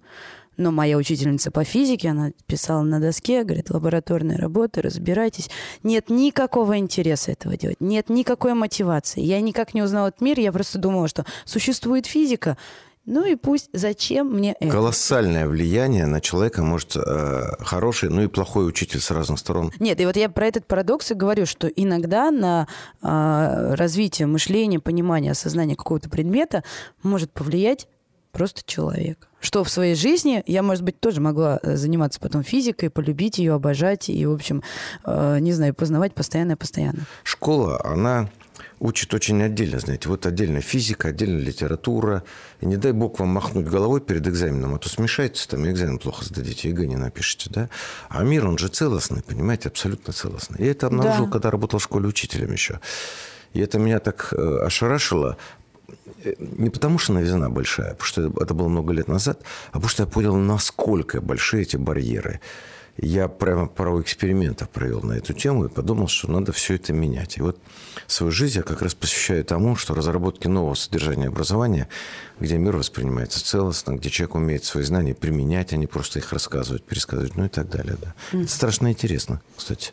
Но 0.57 0.71
моя 0.71 0.97
учительница 0.97 1.51
по 1.51 1.63
физике, 1.65 2.09
она 2.09 2.31
писала 2.47 2.81
на 2.81 2.99
доске, 2.99 3.43
говорит, 3.43 3.69
лабораторные 3.69 4.37
работы, 4.37 4.81
разбирайтесь. 4.81 5.49
Нет 5.83 6.09
никакого 6.09 6.77
интереса 6.77 7.31
этого 7.31 7.57
делать, 7.57 7.81
нет 7.81 8.09
никакой 8.09 8.53
мотивации. 8.53 9.21
Я 9.21 9.41
никак 9.41 9.73
не 9.73 9.81
узнала 9.81 10.07
этот 10.07 10.21
мир, 10.21 10.39
я 10.39 10.53
просто 10.53 10.79
думала, 10.79 11.09
что 11.09 11.25
существует 11.43 12.05
физика, 12.05 12.57
ну 13.05 13.23
и 13.23 13.35
пусть, 13.35 13.69
зачем 13.71 14.31
мне 14.31 14.55
это? 14.59 14.71
Колоссальное 14.71 15.47
влияние 15.47 16.07
на 16.07 16.21
человека 16.21 16.63
может 16.63 16.95
э, 16.95 17.55
хороший, 17.59 18.09
ну 18.09 18.23
и 18.23 18.27
плохой 18.27 18.67
учитель 18.67 18.99
с 18.99 19.11
разных 19.11 19.39
сторон. 19.39 19.71
Нет, 19.79 20.01
и 20.01 20.05
вот 20.05 20.15
я 20.15 20.27
про 20.29 20.47
этот 20.47 20.65
парадокс 20.65 21.11
и 21.11 21.13
говорю, 21.13 21.45
что 21.45 21.67
иногда 21.67 22.31
на 22.31 22.67
а, 23.01 23.75
развитие 23.75 24.27
мышления, 24.27 24.79
понимания, 24.79 25.31
осознания 25.31 25.75
какого-то 25.75 26.09
предмета 26.09 26.63
может 27.03 27.31
повлиять 27.31 27.87
просто 28.31 28.63
человек. 28.65 29.29
Что 29.39 29.63
в 29.63 29.69
своей 29.69 29.95
жизни 29.95 30.43
я, 30.47 30.63
может 30.63 30.83
быть, 30.83 30.99
тоже 30.99 31.21
могла 31.21 31.59
э, 31.61 31.75
заниматься 31.75 32.19
потом 32.19 32.43
физикой, 32.43 32.89
полюбить 32.89 33.37
ее, 33.37 33.53
обожать 33.53 34.09
и, 34.09 34.25
в 34.25 34.33
общем, 34.33 34.63
э, 35.05 35.37
не 35.39 35.53
знаю, 35.53 35.75
познавать 35.75 36.15
постоянно-постоянно. 36.15 37.05
Школа, 37.23 37.79
она 37.85 38.29
учит 38.79 39.13
очень 39.13 39.41
отдельно, 39.41 39.79
знаете. 39.79 40.09
Вот 40.09 40.25
отдельно 40.25 40.61
физика, 40.61 41.09
отдельно 41.09 41.39
литература. 41.39 42.23
И 42.61 42.65
не 42.65 42.77
дай 42.77 42.91
бог 42.91 43.19
вам 43.19 43.29
махнуть 43.29 43.67
головой 43.67 44.01
перед 44.01 44.27
экзаменом, 44.27 44.75
а 44.75 44.77
то 44.77 44.89
смешается, 44.89 45.47
там 45.49 45.65
и 45.65 45.71
экзамен 45.71 45.97
плохо 45.97 46.25
сдадите, 46.25 46.69
ЕГЭ 46.69 46.87
не 46.87 46.95
напишите, 46.95 47.49
да? 47.49 47.69
А 48.09 48.23
мир, 48.23 48.47
он 48.47 48.57
же 48.57 48.67
целостный, 48.67 49.23
понимаете, 49.23 49.69
абсолютно 49.69 50.13
целостный. 50.13 50.63
Я 50.63 50.71
это 50.71 50.87
обнаружил, 50.87 51.25
Да. 51.25 51.31
когда 51.31 51.51
работал 51.51 51.79
в 51.79 51.83
школе 51.83 52.07
учителем 52.07 52.51
еще. 52.51 52.79
И 53.53 53.59
это 53.59 53.79
меня 53.79 53.99
так 53.99 54.33
э, 54.33 54.57
ошарашило, 54.65 55.37
Э, 56.23 56.33
не 56.39 56.69
потому 56.69 56.97
что 56.97 57.13
новизна 57.13 57.49
большая, 57.49 57.91
потому 57.91 58.05
что 58.05 58.43
это 58.43 58.53
было 58.53 58.67
много 58.67 58.93
лет 58.93 59.07
назад, 59.07 59.41
а 59.69 59.73
потому 59.73 59.89
что 59.89 60.03
я 60.03 60.07
понял, 60.07 60.35
насколько 60.35 61.21
большие 61.21 61.63
эти 61.63 61.77
барьеры. 61.77 62.39
Я 62.97 63.27
прямо 63.27 63.67
пару 63.67 64.01
экспериментов 64.01 64.69
провел 64.69 65.01
на 65.01 65.13
эту 65.13 65.33
тему 65.33 65.65
и 65.65 65.69
подумал, 65.69 66.07
что 66.07 66.31
надо 66.31 66.53
все 66.53 66.75
это 66.75 66.93
менять. 66.93 67.37
И 67.37 67.41
вот 67.41 67.59
свою 68.07 68.31
жизнь 68.31 68.57
я 68.57 68.63
как 68.63 68.81
раз 68.81 68.95
посвящаю 68.95 69.43
тому, 69.43 69.75
что 69.75 69.93
разработке 69.93 70.47
нового 70.47 70.75
содержания 70.75 71.27
образования, 71.27 71.89
где 72.39 72.57
мир 72.57 72.77
воспринимается 72.77 73.43
целостно, 73.43 73.95
где 73.95 74.09
человек 74.09 74.35
умеет 74.35 74.63
свои 74.63 74.83
знания 74.83 75.13
применять, 75.13 75.73
а 75.73 75.77
не 75.77 75.87
просто 75.87 76.19
их 76.19 76.31
рассказывать, 76.31 76.83
пересказывать, 76.83 77.35
ну 77.35 77.45
и 77.45 77.49
так 77.49 77.69
далее. 77.69 77.97
Да. 78.01 78.13
Это 78.31 78.49
страшно 78.49 78.89
интересно, 78.89 79.41
кстати. 79.57 79.91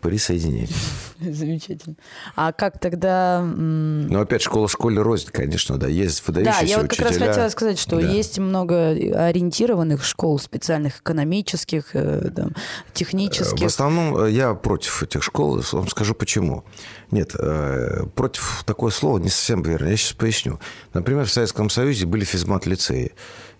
Присо- 0.00 0.28
Присоединяйтесь. 0.28 0.76
Замечательно. 1.20 1.96
А 2.36 2.52
как 2.52 2.78
тогда... 2.78 3.42
Но 3.42 4.20
опять 4.20 4.42
школа 4.42 4.68
школе 4.68 5.02
рознь, 5.02 5.28
конечно, 5.32 5.76
да. 5.78 5.88
Есть 5.88 6.22
Да, 6.26 6.32
выдающиеся 6.32 6.64
я 6.66 6.78
вот 6.78 6.88
как 6.88 7.00
раз 7.00 7.16
хотела 7.16 7.48
сказать, 7.48 7.78
что 7.78 8.00
Да. 8.00 8.06
есть 8.06 8.38
много 8.38 8.90
ориентированных 8.90 10.04
школ 10.04 10.38
специальных, 10.38 11.00
экономических, 11.00 11.94
э, 11.94 12.30
там, 12.34 12.52
технических. 12.92 13.60
В 13.62 13.66
основном 13.66 14.16
э, 14.24 14.30
я 14.30 14.54
против 14.54 15.02
этих 15.02 15.22
школ. 15.22 15.60
Вам 15.72 15.88
скажу 15.88 16.14
почему. 16.14 16.64
Нет, 17.10 17.34
э, 17.38 18.04
против 18.14 18.62
такое 18.66 18.90
слово 18.90 19.18
не 19.18 19.28
совсем 19.30 19.62
верно. 19.62 19.88
Я 19.88 19.96
сейчас 19.96 20.12
поясню. 20.12 20.60
Например, 20.94 21.24
в 21.24 21.30
Советском 21.32 21.70
Союзе 21.70 22.06
были 22.06 22.24
физмат-лицеи. 22.24 23.12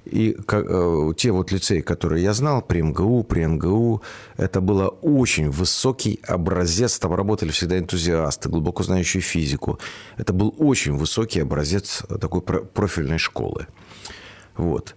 И 0.05 0.37
э, 0.53 1.13
те 1.17 1.31
вот 1.33 1.53
лицеи, 1.53 1.81
которые 1.81 2.23
я 2.23 2.33
знал, 2.33 2.63
при 2.63 2.81
МГУ, 2.81 3.25
при 3.25 3.45
НГУ, 3.45 4.03
это 4.39 4.61
было 4.61 4.89
очень 4.89 5.51
высокий 5.51 6.21
образец. 6.27 6.99
Там 6.99 7.15
работали 7.15 7.51
всегда 7.51 7.79
энтузиасты, 7.79 8.49
глубоко 8.49 8.83
знающие 8.83 9.21
физику. 9.21 9.79
Это 10.17 10.33
был 10.33 10.55
очень 10.59 10.97
высокий 10.97 11.41
образец 11.41 12.03
такой 12.21 12.41
про- 12.41 12.63
профильной 12.63 13.19
школы. 13.19 13.67
Вот. 14.57 14.95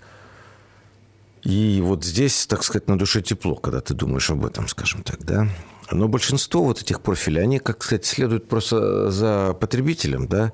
И 1.43 1.81
вот 1.83 2.05
здесь, 2.05 2.47
так 2.47 2.63
сказать, 2.63 2.87
на 2.87 2.97
душе 2.97 3.21
тепло, 3.21 3.55
когда 3.55 3.81
ты 3.81 3.93
думаешь 3.93 4.29
об 4.29 4.45
этом, 4.45 4.67
скажем 4.67 5.03
так, 5.03 5.23
да. 5.25 5.47
Но 5.91 6.07
большинство 6.07 6.63
вот 6.63 6.81
этих 6.81 7.01
профилей, 7.01 7.43
они, 7.43 7.59
как 7.59 7.83
сказать, 7.83 8.05
следуют 8.05 8.47
просто 8.47 9.11
за 9.11 9.53
потребителем, 9.59 10.27
да. 10.27 10.53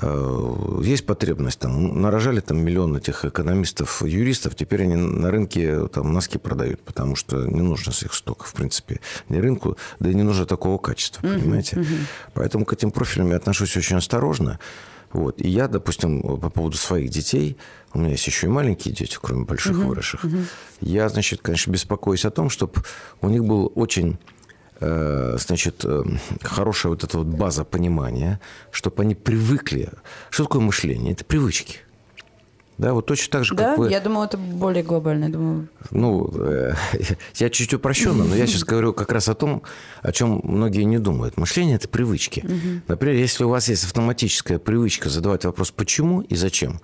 Э, 0.00 0.80
Есть 0.82 1.06
потребность, 1.06 1.58
там, 1.58 2.00
нарожали 2.00 2.40
там 2.40 2.58
миллион 2.58 2.96
этих 2.96 3.24
экономистов, 3.24 4.02
юристов, 4.02 4.54
теперь 4.54 4.82
они 4.82 4.94
на 4.96 5.30
рынке 5.30 5.88
там 5.88 6.12
носки 6.12 6.38
продают, 6.38 6.80
потому 6.82 7.16
что 7.16 7.46
не 7.46 7.62
нужно 7.62 7.90
их 7.90 8.14
стока, 8.14 8.44
в 8.44 8.52
принципе, 8.52 9.00
не 9.28 9.40
рынку, 9.40 9.76
да 9.98 10.10
и 10.10 10.14
не 10.14 10.22
нужно 10.22 10.46
такого 10.46 10.78
качества, 10.78 11.22
понимаете. 11.22 11.84
Поэтому 12.34 12.64
к 12.64 12.72
этим 12.72 12.90
профилям 12.90 13.30
я 13.30 13.36
отношусь 13.36 13.76
очень 13.76 13.96
осторожно. 13.96 14.58
Вот. 15.12 15.40
И 15.40 15.48
я, 15.48 15.68
допустим, 15.68 16.20
по 16.38 16.50
поводу 16.50 16.76
своих 16.76 17.10
детей, 17.10 17.56
у 17.94 17.98
меня 17.98 18.10
есть 18.10 18.26
еще 18.26 18.46
и 18.46 18.50
маленькие 18.50 18.94
дети, 18.94 19.16
кроме 19.20 19.46
больших 19.46 19.76
выросших, 19.76 20.24
я, 20.80 21.08
значит, 21.08 21.40
конечно, 21.42 21.70
беспокоюсь 21.70 22.24
о 22.24 22.30
том, 22.30 22.50
чтобы 22.50 22.74
у 23.22 23.28
них 23.28 23.44
был 23.44 23.72
очень 23.74 24.18
значит, 24.80 25.84
э, 25.84 26.02
хорошая 26.42 26.90
вот 26.90 27.04
эта 27.04 27.18
вот 27.18 27.26
база 27.26 27.64
понимания, 27.64 28.40
чтобы 28.70 29.02
они 29.02 29.14
привыкли. 29.14 29.90
Что 30.30 30.44
такое 30.44 30.62
мышление? 30.62 31.12
Это 31.12 31.24
привычки. 31.24 31.78
Да, 32.78 32.94
вот 32.94 33.06
точно 33.06 33.32
так 33.32 33.44
же, 33.44 33.56
Да, 33.56 33.70
как 33.70 33.78
вы... 33.78 33.90
я 33.90 33.98
думала, 33.98 34.26
это 34.26 34.38
более 34.38 34.84
глобально. 34.84 35.24
Я 35.24 35.30
думаю, 35.30 35.68
Ну, 35.90 36.30
э, 36.32 36.74
я 37.34 37.50
чуть 37.50 37.74
упрощенно, 37.74 38.22
но 38.22 38.36
я 38.36 38.46
сейчас 38.46 38.62
говорю 38.62 38.92
как 38.92 39.10
раз 39.10 39.28
о 39.28 39.34
том, 39.34 39.64
о 40.00 40.12
чем 40.12 40.40
многие 40.44 40.84
не 40.84 40.98
думают. 40.98 41.36
Мышление– 41.36 41.74
это 41.76 41.88
привычки. 41.88 42.44
Например, 42.86 43.16
если 43.16 43.42
у 43.42 43.48
вас 43.48 43.68
есть 43.68 43.82
автоматическая 43.82 44.60
привычка 44.60 45.10
задавать 45.10 45.44
вопрос 45.44 45.72
«почему» 45.72 46.20
и 46.20 46.36
«зачем», 46.36 46.80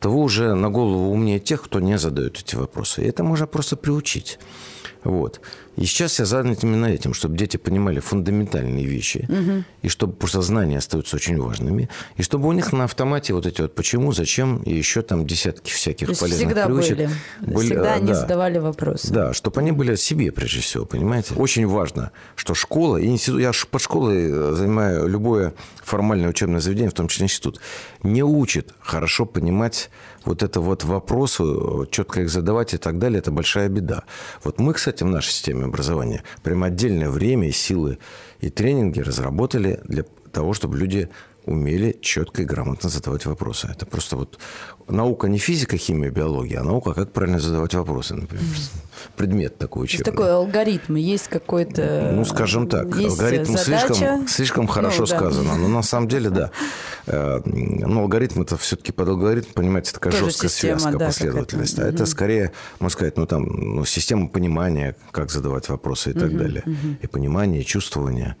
то 0.00 0.10
вы 0.10 0.20
уже 0.20 0.54
на 0.54 0.68
голову 0.70 1.10
умнее 1.10 1.40
тех, 1.40 1.62
кто 1.62 1.80
не 1.80 1.96
задает 1.98 2.38
эти 2.38 2.54
вопросы. 2.54 3.02
И 3.02 3.08
это 3.08 3.24
можно 3.24 3.46
просто 3.46 3.76
приучить. 3.76 4.38
Вот. 5.02 5.40
И 5.78 5.84
сейчас 5.84 6.18
я 6.18 6.24
занят 6.24 6.64
именно 6.64 6.86
этим, 6.86 7.14
чтобы 7.14 7.36
дети 7.36 7.56
понимали 7.56 8.00
фундаментальные 8.00 8.84
вещи, 8.84 9.28
и 9.82 9.88
чтобы 9.88 10.12
просто 10.14 10.42
знания 10.42 10.78
остаются 10.78 11.16
очень 11.16 11.40
важными, 11.40 11.88
и 12.16 12.22
чтобы 12.22 12.48
у 12.48 12.52
них 12.52 12.72
на 12.72 12.84
автомате 12.84 13.32
вот 13.32 13.46
эти 13.46 13.60
вот 13.60 13.74
почему, 13.74 14.12
зачем, 14.12 14.58
и 14.64 14.74
еще 14.74 15.02
там 15.02 15.24
десятки 15.26 15.70
всяких 15.70 16.08
то 16.08 16.18
полезных 16.18 16.48
всегда 16.48 16.66
привычек. 16.66 16.96
были. 16.96 17.10
были, 17.40 17.66
Всегда 17.66 17.92
а, 17.92 17.96
они 17.96 18.08
да. 18.08 18.14
задавали 18.14 18.58
вопросы. 18.58 19.12
Да, 19.12 19.32
чтобы 19.32 19.60
они 19.60 19.70
были 19.70 19.92
о 19.92 19.96
себе 19.96 20.32
прежде 20.32 20.60
всего, 20.60 20.84
понимаете? 20.84 21.34
Очень 21.34 21.66
важно, 21.66 22.10
что 22.34 22.54
школа 22.54 22.96
и 22.96 23.06
институт, 23.06 23.40
я 23.40 23.52
под 23.70 23.80
школой 23.80 24.30
э, 24.30 24.52
занимаю 24.54 25.06
любое 25.06 25.54
формальное 25.84 26.28
учебное 26.30 26.60
заведение, 26.60 26.90
в 26.90 26.94
том 26.94 27.06
числе 27.06 27.24
институт, 27.26 27.60
не 28.02 28.22
учит 28.22 28.74
хорошо 28.80 29.26
понимать 29.26 29.90
вот 30.24 30.42
это 30.42 30.60
вот 30.60 30.84
вопросы, 30.84 31.42
э, 31.44 31.86
четко 31.90 32.22
их 32.22 32.30
задавать 32.30 32.74
и 32.74 32.78
так 32.78 32.98
далее, 32.98 33.18
это 33.18 33.30
большая 33.30 33.68
беда. 33.68 34.04
Вот 34.44 34.58
мы, 34.58 34.74
кстати, 34.74 35.02
в 35.02 35.06
нашей 35.06 35.30
системе 35.30 35.67
образования. 35.68 36.22
Прямо 36.42 36.66
отдельное 36.66 37.10
время 37.10 37.48
и 37.48 37.52
силы 37.52 37.98
и 38.40 38.50
тренинги 38.50 39.00
разработали 39.00 39.80
для 39.84 40.04
того, 40.32 40.54
чтобы 40.54 40.76
люди 40.76 41.08
умели 41.48 41.96
четко 42.00 42.42
и 42.42 42.44
грамотно 42.44 42.88
задавать 42.88 43.26
вопросы. 43.26 43.68
Это 43.68 43.86
просто 43.86 44.16
вот 44.16 44.38
наука 44.88 45.28
не 45.28 45.38
физика, 45.38 45.76
химия, 45.76 46.10
биология, 46.10 46.60
а 46.60 46.64
наука, 46.64 46.94
как 46.94 47.12
правильно 47.12 47.38
задавать 47.40 47.74
вопросы, 47.74 48.14
например. 48.14 48.44
Предмет 49.16 49.58
такой 49.58 49.84
учебный. 49.84 50.04
Есть 50.04 50.04
такой 50.04 50.32
алгоритм, 50.32 50.94
есть 50.96 51.28
какой-то... 51.28 52.12
Ну, 52.14 52.24
скажем 52.24 52.68
так, 52.68 52.86
алгоритм 52.96 53.56
задача. 53.56 53.94
слишком, 53.94 54.28
слишком 54.28 54.66
хорошо 54.66 55.02
Ну, 55.02 55.06
да. 55.06 55.16
сказано. 55.16 55.56
Но 55.56 55.68
на 55.68 55.82
самом 55.82 56.08
деле, 56.08 56.30
да. 56.30 56.50
Э, 57.10 57.40
Ну, 57.46 58.00
алгоритм 58.00 58.42
это 58.42 58.58
все-таки 58.58 58.92
под 58.92 59.08
алгоритм, 59.08 59.48
понимаете, 59.54 59.92
такая 59.92 60.12
Тоже 60.12 60.26
жесткая 60.26 60.50
система, 60.50 60.78
связка, 60.78 60.98
да, 60.98 61.06
последовательность. 61.06 61.78
А 61.78 61.86
это 61.86 62.04
скорее, 62.04 62.52
можно 62.80 62.92
сказать, 62.92 63.16
ну, 63.16 63.26
там, 63.26 63.44
ну, 63.44 63.84
система 63.86 64.28
понимания, 64.28 64.94
как 65.10 65.30
задавать 65.30 65.68
вопросы 65.70 66.10
и 66.10 66.12
так 66.12 66.36
далее. 66.36 66.64
И 67.00 67.06
понимание, 67.06 67.62
и 67.62 67.64
чувствование. 67.64 68.36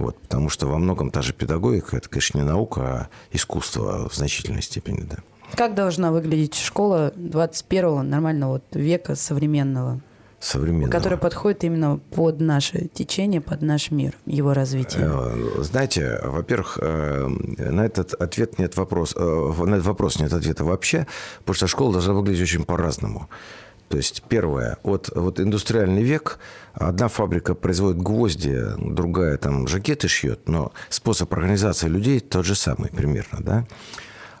Вот, 0.00 0.18
потому 0.18 0.48
что 0.48 0.66
во 0.66 0.78
многом 0.78 1.10
та 1.10 1.20
же 1.20 1.34
педагогика, 1.34 1.96
это, 1.98 2.08
конечно, 2.08 2.38
не 2.38 2.44
наука, 2.44 2.80
а 2.82 3.08
искусство 3.32 4.08
в 4.08 4.14
значительной 4.14 4.62
степени, 4.62 5.02
да. 5.02 5.18
Как 5.54 5.74
должна 5.74 6.10
выглядеть 6.10 6.54
школа 6.54 7.12
21-го 7.16 8.02
нормального 8.02 8.52
вот 8.52 8.64
века 8.72 9.14
современного, 9.14 10.00
Современного. 10.38 10.90
которая 10.90 11.18
подходит 11.18 11.64
именно 11.64 11.98
под 12.14 12.40
наше 12.40 12.88
течение, 12.94 13.42
под 13.42 13.60
наш 13.60 13.90
мир, 13.90 14.14
его 14.24 14.54
развитие? 14.54 15.10
Э, 15.12 15.62
Знаете, 15.62 16.18
во-первых, 16.24 16.78
э, 16.80 17.26
на 17.26 17.84
этот 17.84 18.14
ответ 18.14 18.58
нет 18.58 18.76
вопрос, 18.76 19.14
э, 19.14 19.52
на 19.66 19.74
этот 19.74 19.86
вопрос 19.86 20.18
нет 20.18 20.32
ответа 20.32 20.64
вообще, 20.64 21.06
потому 21.40 21.54
что 21.56 21.66
школа 21.66 21.92
должна 21.92 22.14
выглядеть 22.14 22.42
очень 22.42 22.64
по-разному. 22.64 23.28
То 23.90 23.96
есть, 23.96 24.22
первое, 24.28 24.78
вот, 24.84 25.10
вот 25.16 25.40
индустриальный 25.40 26.04
век, 26.04 26.38
одна 26.74 27.08
фабрика 27.08 27.56
производит 27.56 28.00
гвозди, 28.00 28.62
другая 28.78 29.36
там 29.36 29.66
жакеты 29.66 30.06
шьет, 30.06 30.48
но 30.48 30.70
способ 30.88 31.32
организации 31.34 31.88
людей 31.88 32.20
тот 32.20 32.46
же 32.46 32.54
самый 32.54 32.90
примерно, 32.90 33.40
да? 33.40 33.66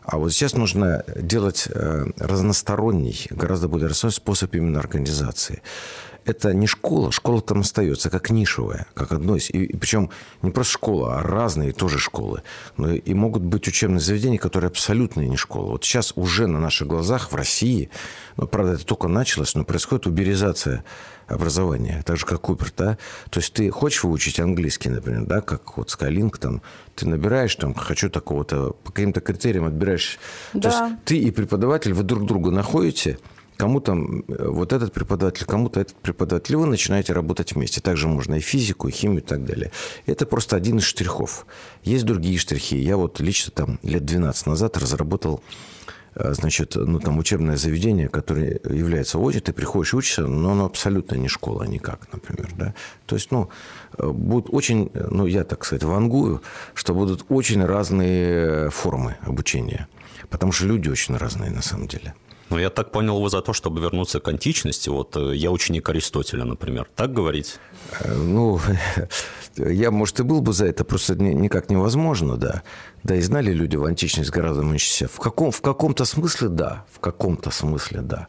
А 0.04 0.18
вот 0.18 0.32
сейчас 0.32 0.54
нужно 0.54 1.04
делать 1.16 1.66
э, 1.68 2.06
разносторонний, 2.18 3.26
гораздо 3.30 3.66
более 3.66 3.88
разносторонний 3.88 4.14
способ 4.14 4.54
именно 4.54 4.78
организации. 4.78 5.62
Это 6.30 6.54
не 6.54 6.68
школа, 6.68 7.10
школа 7.10 7.42
там 7.42 7.60
остается 7.60 8.08
как 8.08 8.30
нишевая, 8.30 8.86
как 8.94 9.10
одно 9.10 9.34
из... 9.34 9.50
И, 9.50 9.64
и 9.64 9.76
причем 9.76 10.10
не 10.42 10.52
просто 10.52 10.74
школа, 10.74 11.18
а 11.18 11.22
разные 11.24 11.72
тоже 11.72 11.98
школы. 11.98 12.44
Но 12.76 12.92
и 12.92 13.14
могут 13.14 13.42
быть 13.42 13.66
учебные 13.66 13.98
заведения, 13.98 14.38
которые 14.38 14.68
абсолютно 14.68 15.22
не 15.22 15.36
школа. 15.36 15.72
Вот 15.72 15.84
сейчас 15.84 16.12
уже 16.14 16.46
на 16.46 16.60
наших 16.60 16.86
глазах 16.86 17.32
в 17.32 17.34
России, 17.34 17.90
ну, 18.36 18.46
правда, 18.46 18.74
это 18.74 18.86
только 18.86 19.08
началось, 19.08 19.56
но 19.56 19.64
происходит 19.64 20.06
уберизация 20.06 20.84
образования, 21.26 22.02
так 22.06 22.16
же, 22.16 22.26
как 22.26 22.40
Купер, 22.42 22.72
да? 22.76 22.96
То 23.30 23.40
есть 23.40 23.52
ты 23.52 23.70
хочешь 23.70 24.04
выучить 24.04 24.38
английский, 24.38 24.88
например, 24.88 25.26
да, 25.26 25.40
как 25.40 25.76
вот 25.76 25.88
Skylink, 25.88 26.38
там, 26.38 26.62
ты 26.94 27.08
набираешь, 27.08 27.56
там, 27.56 27.74
хочу 27.74 28.08
такого-то, 28.08 28.70
по 28.84 28.92
каким-то 28.92 29.20
критериям 29.20 29.64
отбираешь. 29.64 30.18
То 30.52 30.60
Да. 30.60 30.68
есть 30.68 31.04
ты 31.04 31.18
и 31.18 31.30
преподаватель, 31.32 31.92
вы 31.92 32.04
друг 32.04 32.24
друга 32.24 32.52
находите, 32.52 33.18
кому-то 33.60 33.94
вот 34.28 34.72
этот 34.72 34.94
преподаватель, 34.94 35.44
кому-то 35.44 35.80
этот 35.80 35.94
преподаватель, 35.96 36.54
и 36.54 36.56
вы 36.56 36.66
начинаете 36.66 37.12
работать 37.12 37.52
вместе. 37.52 37.82
Также 37.82 38.08
можно 38.08 38.36
и 38.36 38.40
физику, 38.40 38.88
и 38.88 38.90
химию, 38.90 39.18
и 39.18 39.24
так 39.24 39.44
далее. 39.44 39.70
Это 40.06 40.24
просто 40.24 40.56
один 40.56 40.78
из 40.78 40.84
штрихов. 40.84 41.46
Есть 41.84 42.06
другие 42.06 42.38
штрихи. 42.38 42.78
Я 42.78 42.96
вот 42.96 43.20
лично 43.20 43.52
там 43.52 43.78
лет 43.82 44.06
12 44.06 44.46
назад 44.46 44.78
разработал 44.78 45.42
э, 46.14 46.32
значит, 46.32 46.74
ну, 46.74 47.00
там 47.00 47.18
учебное 47.18 47.58
заведение, 47.58 48.08
которое 48.08 48.60
является 48.64 49.18
ОЗИ, 49.18 49.40
ты 49.40 49.52
приходишь 49.52 49.92
учишься, 49.92 50.26
но 50.26 50.52
оно 50.52 50.64
абсолютно 50.64 51.16
не 51.16 51.28
школа 51.28 51.64
никак, 51.64 52.08
например, 52.14 52.48
да. 52.56 52.74
То 53.04 53.16
есть, 53.16 53.30
ну, 53.30 53.50
э, 53.98 54.08
будут 54.08 54.54
очень, 54.54 54.90
э, 54.94 55.08
ну, 55.10 55.26
я, 55.26 55.44
так 55.44 55.66
сказать, 55.66 55.84
вангую, 55.84 56.40
что 56.72 56.94
будут 56.94 57.26
очень 57.28 57.62
разные 57.62 58.70
формы 58.70 59.16
обучения, 59.20 59.86
потому 60.30 60.50
что 60.52 60.64
люди 60.64 60.88
очень 60.88 61.14
разные 61.18 61.50
на 61.50 61.62
самом 61.62 61.88
деле. 61.88 62.14
Ну, 62.50 62.58
я 62.58 62.68
так 62.70 62.90
понял, 62.90 63.20
вы 63.20 63.30
за 63.30 63.40
то, 63.42 63.52
чтобы 63.52 63.80
вернуться 63.80 64.18
к 64.20 64.28
античности. 64.28 64.88
Вот 64.90 65.16
э, 65.16 65.36
я 65.36 65.50
ученик 65.50 65.88
Аристотеля, 65.88 66.44
например. 66.44 66.88
Так 66.96 67.12
говорить? 67.12 67.58
Э, 68.00 68.14
Ну, 68.14 68.60
я, 69.56 69.90
может, 69.90 70.20
и 70.20 70.22
был 70.24 70.40
бы 70.40 70.52
за 70.52 70.66
это, 70.66 70.84
просто 70.84 71.14
ни- 71.14 71.32
никак 71.34 71.70
невозможно, 71.70 72.36
да. 72.36 72.62
Да, 73.04 73.14
и 73.14 73.20
знали 73.22 73.52
люди 73.52 73.76
в 73.76 73.84
античность 73.84 74.30
гораздо 74.30 74.62
меньше 74.62 74.86
себя. 74.90 75.08
В, 75.08 75.18
каком, 75.20 75.50
в 75.52 75.60
каком-то 75.60 76.04
смысле, 76.04 76.48
да. 76.48 76.84
В 76.92 76.98
каком-то 76.98 77.50
смысле, 77.50 78.00
да. 78.00 78.26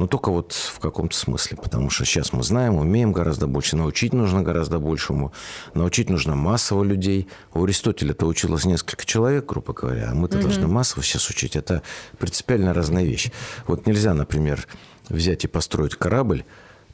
Но 0.00 0.06
только 0.06 0.32
вот 0.32 0.54
в 0.54 0.78
каком-то 0.78 1.14
смысле, 1.14 1.58
потому 1.58 1.90
что 1.90 2.06
сейчас 2.06 2.32
мы 2.32 2.42
знаем, 2.42 2.76
умеем 2.76 3.12
гораздо 3.12 3.46
больше, 3.46 3.76
научить 3.76 4.14
нужно 4.14 4.40
гораздо 4.40 4.78
большему, 4.78 5.34
научить 5.74 6.08
нужно 6.08 6.34
массово 6.34 6.84
людей. 6.84 7.28
У 7.52 7.64
Аристотеля-то 7.64 8.24
училось 8.24 8.64
несколько 8.64 9.04
человек, 9.04 9.44
грубо 9.44 9.74
говоря, 9.74 10.08
а 10.10 10.14
мы-то 10.14 10.40
должны 10.40 10.66
массово 10.66 11.02
сейчас 11.02 11.28
учить. 11.28 11.54
Это 11.54 11.82
принципиально 12.16 12.72
разная 12.72 13.04
вещь. 13.04 13.30
Вот 13.66 13.86
нельзя, 13.86 14.14
например, 14.14 14.66
взять 15.10 15.44
и 15.44 15.48
построить 15.48 15.96
корабль 15.96 16.46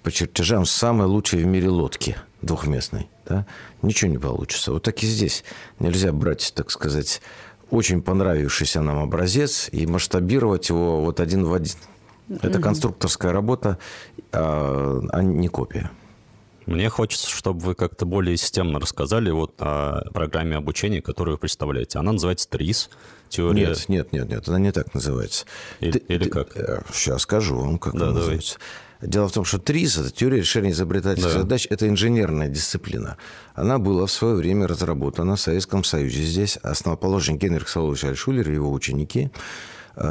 по 0.02 0.10
чертежам 0.10 0.66
самой 0.66 1.06
лучшей 1.06 1.44
в 1.44 1.46
мире 1.46 1.68
лодки 1.68 2.16
двухместной. 2.42 3.08
Да? 3.24 3.46
Ничего 3.82 4.10
не 4.10 4.18
получится. 4.18 4.72
Вот 4.72 4.82
так 4.82 5.00
и 5.04 5.06
здесь. 5.06 5.44
Нельзя 5.78 6.10
брать, 6.10 6.52
так 6.56 6.72
сказать, 6.72 7.22
очень 7.70 8.02
понравившийся 8.02 8.80
нам 8.80 8.98
образец 8.98 9.68
и 9.70 9.86
масштабировать 9.86 10.70
его 10.70 11.02
вот 11.02 11.20
один 11.20 11.44
в 11.44 11.54
один. 11.54 11.76
Это 12.28 12.60
конструкторская 12.60 13.32
работа, 13.32 13.78
а 14.32 15.00
а 15.10 15.22
не 15.22 15.48
копия. 15.48 15.90
Мне 16.66 16.88
хочется, 16.88 17.30
чтобы 17.30 17.60
вы 17.60 17.74
как-то 17.76 18.06
более 18.06 18.36
системно 18.36 18.80
рассказали 18.80 19.30
вот 19.30 19.54
о 19.60 20.02
программе 20.12 20.56
обучения, 20.56 21.00
которую 21.00 21.36
вы 21.36 21.38
представляете. 21.38 22.00
Она 22.00 22.10
называется 22.12 22.48
ТРИС. 22.50 22.90
Теория... 23.28 23.68
Нет, 23.68 23.88
нет, 23.88 24.12
нет, 24.12 24.28
нет, 24.28 24.48
она 24.48 24.58
не 24.58 24.72
так 24.72 24.92
называется. 24.92 25.46
Или- 25.80 25.98
или 26.08 26.28
как? 26.28 26.56
Сейчас 26.92 27.22
скажу 27.22 27.56
вам, 27.56 27.78
как 27.78 27.92
Да, 27.92 27.98
она 27.98 28.06
давай. 28.06 28.18
называется. 28.18 28.58
Дело 29.00 29.28
в 29.28 29.32
том, 29.32 29.44
что 29.44 29.58
ТРИЗ– 29.60 29.98
это 29.98 30.10
теория 30.10 30.38
решения 30.38 30.70
изобретательских 30.70 31.32
Да. 31.34 31.38
задач, 31.40 31.66
это 31.70 31.86
инженерная 31.88 32.48
дисциплина. 32.48 33.16
Она 33.54 33.78
была 33.78 34.06
в 34.06 34.10
свое 34.10 34.34
время 34.34 34.66
разработана 34.66 35.36
в 35.36 35.40
Советском 35.40 35.84
Союзе 35.84 36.22
здесь, 36.24 36.56
основоположник 36.56 37.40
Генрих 37.40 37.68
Солович 37.68 38.04
Альшулер 38.04 38.50
и 38.50 38.54
его 38.54 38.72
ученики, 38.72 39.24
э, 39.24 39.28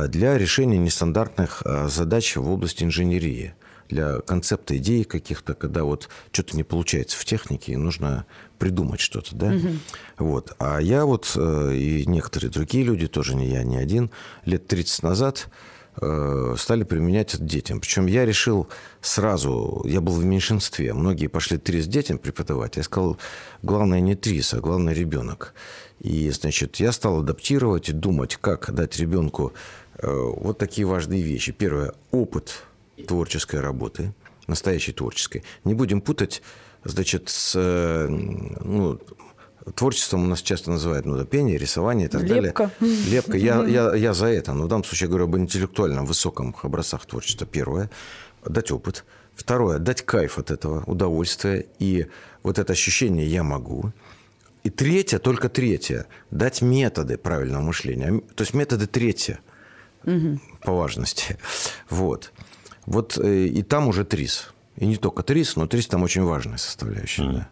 для 0.07 0.37
решения 0.37 0.77
нестандартных 0.77 1.61
э, 1.63 1.87
задач 1.89 2.35
в 2.35 2.49
области 2.49 2.83
инженерии 2.83 3.53
для 3.87 4.19
концепта 4.21 4.75
идей 4.77 5.03
каких-то, 5.03 5.53
когда 5.53 5.83
вот 5.83 6.09
что-то 6.31 6.57
не 6.57 6.63
получается 6.63 7.17
в 7.17 7.25
технике, 7.25 7.73
и 7.73 7.77
нужно 7.77 8.25
придумать 8.57 8.99
что-то, 8.99 9.35
да? 9.35 9.51
Вот. 10.17 10.55
А 10.57 10.79
я 10.79 11.05
вот 11.05 11.31
э, 11.35 11.75
и 11.75 12.05
некоторые 12.07 12.49
другие 12.49 12.83
люди, 12.83 13.07
тоже 13.07 13.35
не 13.35 13.47
я, 13.47 13.63
не 13.63 13.77
один, 13.77 14.09
лет 14.45 14.67
30 14.67 15.03
назад 15.03 15.47
э, 15.47 15.51
стали 15.97 16.83
применять 16.83 17.33
это 17.33 17.43
детям. 17.43 17.79
Причем 17.79 18.07
я 18.07 18.25
решил 18.25 18.67
сразу, 19.01 19.81
я 19.85 20.01
был 20.01 20.13
в 20.13 20.25
меньшинстве, 20.25 20.93
многие 20.93 21.27
пошли 21.27 21.57
трис 21.57 21.87
детям 21.87 22.17
преподавать. 22.17 22.77
Я 22.77 22.83
сказал, 22.83 23.17
главное 23.63 24.01
не 24.01 24.15
трис, 24.15 24.53
а 24.53 24.59
главное 24.59 24.93
ребенок. 24.93 25.53
И, 26.01 26.29
значит, 26.31 26.77
я 26.77 26.91
стал 26.91 27.19
адаптировать 27.19 27.89
и 27.89 27.93
думать, 27.93 28.37
как 28.41 28.73
дать 28.73 28.99
ребенку 28.99 29.53
э, 29.97 30.07
вот 30.07 30.57
такие 30.57 30.85
важные 30.85 31.21
вещи. 31.21 31.51
Первое, 31.51 31.93
опыт 32.11 32.63
творческой 33.07 33.61
работы, 33.61 34.13
настоящей 34.47 34.91
творческой. 34.91 35.43
Не 35.63 35.73
будем 35.73 36.01
путать, 36.01 36.41
значит, 36.83 37.29
с 37.29 37.53
э, 37.55 38.07
ну, 38.09 38.99
творчеством 39.73 40.23
у 40.23 40.27
нас 40.27 40.41
часто 40.41 40.71
называют 40.71 41.05
ну, 41.05 41.17
да, 41.17 41.25
пение, 41.25 41.57
рисование 41.57 42.07
и 42.07 42.09
так 42.09 42.23
Лепка. 42.23 42.71
далее. 42.79 42.97
Лепка. 43.09 43.37
Я, 43.37 43.63
я, 43.65 43.95
я 43.95 44.13
за 44.13 44.27
это. 44.27 44.53
Но 44.53 44.65
в 44.65 44.67
данном 44.67 44.83
случае 44.83 45.07
я 45.07 45.09
говорю 45.09 45.25
об 45.25 45.37
интеллектуальном, 45.37 46.05
высоком 46.05 46.55
образцах 46.61 47.05
творчества. 47.05 47.47
Первое. 47.47 47.89
Дать 48.45 48.71
опыт. 48.71 49.05
Второе. 49.33 49.79
Дать 49.79 50.03
кайф 50.03 50.37
от 50.37 50.51
этого, 50.51 50.83
удовольствие. 50.85 51.65
И 51.79 52.07
вот 52.43 52.59
это 52.59 52.73
ощущение 52.73 53.27
«я 53.27 53.43
могу». 53.43 53.91
И 54.63 54.69
третье, 54.71 55.19
только 55.19 55.47
третье. 55.47 56.07
Дать 56.31 56.61
методы 56.61 57.17
правильного 57.17 57.61
мышления. 57.61 58.21
То 58.35 58.41
есть 58.43 58.53
методы 58.53 58.87
третье 58.87 59.39
по 60.61 60.73
важности. 60.73 61.37
Вот. 61.89 62.31
Вот 62.85 63.17
э, 63.17 63.45
и 63.45 63.63
там 63.63 63.87
уже 63.87 64.05
ТРИС. 64.05 64.53
И 64.77 64.85
не 64.85 64.97
только 64.97 65.23
ТРИС, 65.23 65.55
но 65.55 65.67
ТРИС 65.67 65.87
там 65.87 66.03
очень 66.03 66.23
важная 66.23 66.57
составляющая. 66.57 67.23
да. 67.31 67.49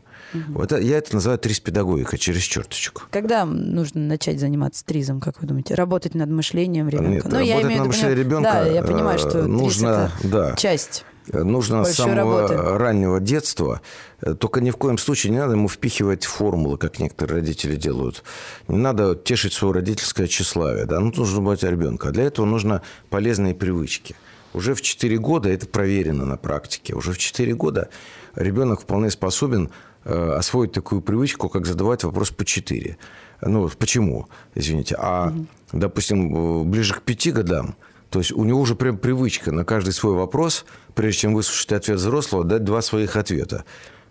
Вот 0.50 0.72
это- 0.72 0.82
я 0.82 0.98
это 0.98 1.16
называю 1.16 1.40
ТРИС-педагогика 1.40 2.18
через 2.18 2.42
черточку. 2.42 3.04
Когда 3.12 3.46
нужно 3.46 4.02
начать 4.02 4.40
заниматься 4.40 4.86
тризом, 4.86 5.20
как 5.20 5.42
вы 5.42 5.48
думаете? 5.48 5.76
Работать 5.76 6.16
над 6.16 6.30
мышлением 6.30 6.90
ребенка? 6.90 7.10
Нет, 7.12 7.26
работать 7.26 7.54
над 7.56 7.64
в 7.64 7.70
виду, 7.70 7.86
мышлением 7.86 8.18
ребенка, 8.20 8.52
Да, 8.52 8.66
я 8.66 8.84
понимаю, 8.84 9.20
что 9.20 9.40
э, 9.40 9.44
нужно, 9.44 10.12
это 10.20 10.28
да. 10.28 10.56
часть. 10.56 11.06
Нужно 11.32 11.86
с 11.86 11.94
самого 11.94 12.42
работы. 12.50 12.78
раннего 12.78 13.20
детства, 13.22 13.80
э, 14.22 14.34
только 14.34 14.60
ни 14.60 14.72
в 14.72 14.76
коем 14.78 14.98
случае 14.98 15.32
не 15.32 15.40
надо 15.40 15.54
ему 15.54 15.70
впихивать 15.70 16.26
формулы, 16.26 16.78
как 16.78 17.00
некоторые 17.00 17.38
родители 17.40 17.78
делают. 17.78 18.24
Не 18.68 18.78
надо 18.78 19.16
тешить 19.16 19.54
свое 19.54 19.74
родительское 19.76 20.28
тщеславие. 20.28 20.86
Да? 20.86 21.00
Ну, 21.00 21.14
нужно 21.16 21.40
быть 21.42 21.64
ребенка. 21.64 22.10
А 22.10 22.12
для 22.12 22.24
этого 22.26 22.46
нужно 22.46 22.82
полезные 23.10 23.56
привычки. 23.56 24.16
уже 24.54 24.76
в 24.76 24.82
4 24.84 25.18
года, 25.18 25.50
это 25.50 25.66
проверено 25.66 26.26
на 26.26 26.38
практике, 26.38 26.94
уже 26.94 27.12
в 27.12 27.18
4 27.18 27.56
года 27.56 27.90
ребенок 28.36 28.82
вполне 28.82 29.10
способен 29.10 29.66
э, 29.66 29.70
освоить 30.12 30.72
такую 30.72 31.02
привычку, 31.02 31.50
как 31.50 31.66
задавать 31.66 32.04
вопрос 32.04 32.32
по 32.32 32.46
4. 32.46 32.98
Ну, 33.42 33.70
почему, 33.78 34.28
извините. 34.56 34.96
А, 34.98 35.30
угу. 35.30 35.48
допустим, 35.72 36.36
э, 36.36 36.64
ближе 36.64 36.94
к 36.94 37.02
5 37.02 37.34
годам, 37.34 37.76
то 38.10 38.20
есть 38.20 38.32
у 38.32 38.44
него 38.44 38.62
уже 38.62 38.76
прям 38.76 38.98
привычка 38.98 39.52
на 39.52 39.66
каждый 39.66 39.92
свой 39.92 40.14
вопрос, 40.14 40.66
прежде 40.94 41.22
чем 41.22 41.34
выслушать 41.34 41.72
ответ 41.72 41.98
взрослого, 41.98 42.44
дать 42.44 42.64
два 42.64 42.82
своих 42.82 43.16
ответа. 43.16 43.66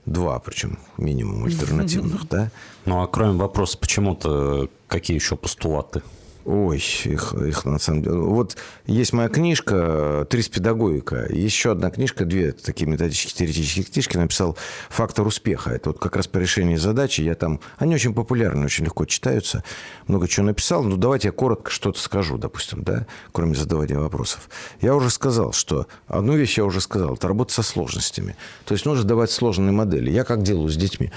Два, 0.06 0.40
причем 0.40 0.78
минимум 0.98 1.44
альтернативных, 1.44 2.28
да? 2.30 2.50
Ну, 2.84 3.00
а 3.00 3.06
кроме 3.06 3.38
вопроса, 3.38 3.78
почему-то 3.78 4.68
какие 4.88 5.16
еще 5.16 5.36
постулаты? 5.36 6.02
Ой, 6.44 6.78
их, 6.78 7.34
их 7.34 7.64
на 7.64 7.78
самом 7.78 8.02
деле... 8.02 8.16
Вот 8.16 8.56
есть 8.86 9.12
моя 9.12 9.28
книжка 9.28 10.26
«Три 10.28 10.42
с 10.42 10.48
педагогика». 10.48 11.26
Еще 11.32 11.70
одна 11.70 11.90
книжка, 11.90 12.24
две 12.24 12.50
такие 12.50 12.86
методические, 12.86 13.46
теоретические 13.46 13.84
книжки 13.84 14.16
написал 14.16 14.56
«Фактор 14.90 15.24
успеха». 15.24 15.70
Это 15.70 15.90
вот 15.90 16.00
как 16.00 16.16
раз 16.16 16.26
по 16.26 16.38
решению 16.38 16.78
задачи. 16.78 17.20
Я 17.20 17.36
там... 17.36 17.60
Они 17.78 17.94
очень 17.94 18.12
популярны, 18.12 18.64
очень 18.64 18.84
легко 18.84 19.04
читаются. 19.04 19.62
Много 20.08 20.26
чего 20.26 20.46
написал. 20.46 20.82
Ну, 20.82 20.96
давайте 20.96 21.28
я 21.28 21.32
коротко 21.32 21.70
что-то 21.70 22.00
скажу, 22.00 22.38
допустим, 22.38 22.82
да, 22.82 23.06
кроме 23.30 23.54
задавания 23.54 23.98
вопросов. 23.98 24.50
Я 24.80 24.96
уже 24.96 25.10
сказал, 25.10 25.52
что... 25.52 25.86
Одну 26.08 26.34
вещь 26.36 26.58
я 26.58 26.64
уже 26.64 26.80
сказал. 26.80 27.14
Это 27.14 27.28
работа 27.28 27.52
со 27.52 27.62
сложностями. 27.62 28.36
То 28.64 28.74
есть 28.74 28.84
нужно 28.84 29.04
давать 29.04 29.30
сложные 29.30 29.70
модели. 29.70 30.10
Я 30.10 30.24
как 30.24 30.42
делаю 30.42 30.70
с 30.70 30.76
детьми. 30.76 31.12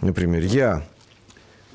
Например, 0.00 0.42
я 0.42 0.86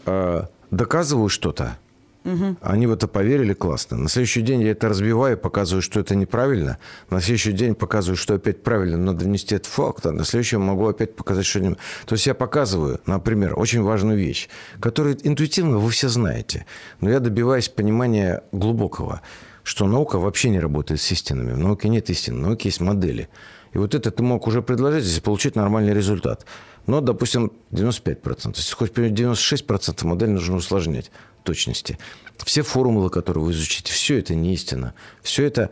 э, 0.08 0.46
доказываю 0.72 1.30
что-то, 1.30 1.78
Угу. 2.26 2.58
Они 2.62 2.88
в 2.88 2.92
это 2.92 3.08
поверили 3.08 3.54
классно. 3.54 3.98
На 3.98 4.10
следующий 4.10 4.42
день 4.42 4.62
я 4.64 4.72
это 4.72 4.90
разбиваю, 4.90 5.38
показываю, 5.38 5.84
что 5.84 6.00
это 6.00 6.16
неправильно. 6.16 6.80
На 7.12 7.22
следующий 7.22 7.52
день 7.52 7.76
показываю, 7.76 8.18
что 8.18 8.34
опять 8.34 8.64
правильно, 8.64 8.98
но 8.98 9.14
донести 9.14 9.56
этот 9.56 9.68
факт. 9.68 10.06
А 10.08 10.12
на 10.12 10.26
следующий 10.26 10.58
могу 10.58 10.88
опять 10.88 11.16
показать, 11.16 11.46
что 11.46 11.60
не... 11.60 11.76
То 12.06 12.14
есть 12.14 12.26
я 12.26 12.34
показываю, 12.34 13.00
например, 13.06 13.58
очень 13.58 13.84
важную 13.84 14.18
вещь, 14.18 14.50
которую 14.80 15.18
интуитивно 15.22 15.78
вы 15.78 15.92
все 15.92 16.10
знаете. 16.10 16.66
Но 17.00 17.12
я 17.12 17.20
добиваюсь 17.20 17.70
понимания 17.70 18.42
глубокого, 18.52 19.22
что 19.62 19.86
наука 19.86 20.18
вообще 20.18 20.50
не 20.50 20.60
работает 20.60 21.02
с 21.02 21.12
истинами. 21.12 21.54
В 21.54 21.60
науке 21.60 21.90
нет 21.90 22.10
истин, 22.10 22.38
в 22.38 22.42
науке 22.42 22.70
есть 22.70 22.82
модели. 22.82 23.30
И 23.74 23.78
вот 23.78 23.94
это 23.94 24.10
ты 24.10 24.24
мог 24.24 24.48
уже 24.48 24.62
предложить 24.62 25.04
здесь 25.04 25.20
получить 25.20 25.56
нормальный 25.56 25.94
результат. 25.94 26.46
Но, 26.88 27.02
допустим, 27.02 27.52
95%. 27.72 28.56
Если 28.56 28.86
принять 28.86 29.20
96%, 29.20 30.06
модель 30.06 30.30
нужно 30.30 30.58
усложнять 30.58 31.12
точности. 31.44 31.98
Все 32.44 32.62
формулы, 32.62 33.10
которые 33.10 33.44
вы 33.44 33.52
изучите, 33.52 33.92
все 33.92 34.20
это 34.20 34.36
не 34.36 34.54
истина. 34.54 34.94
Все 35.22 35.46
это 35.46 35.70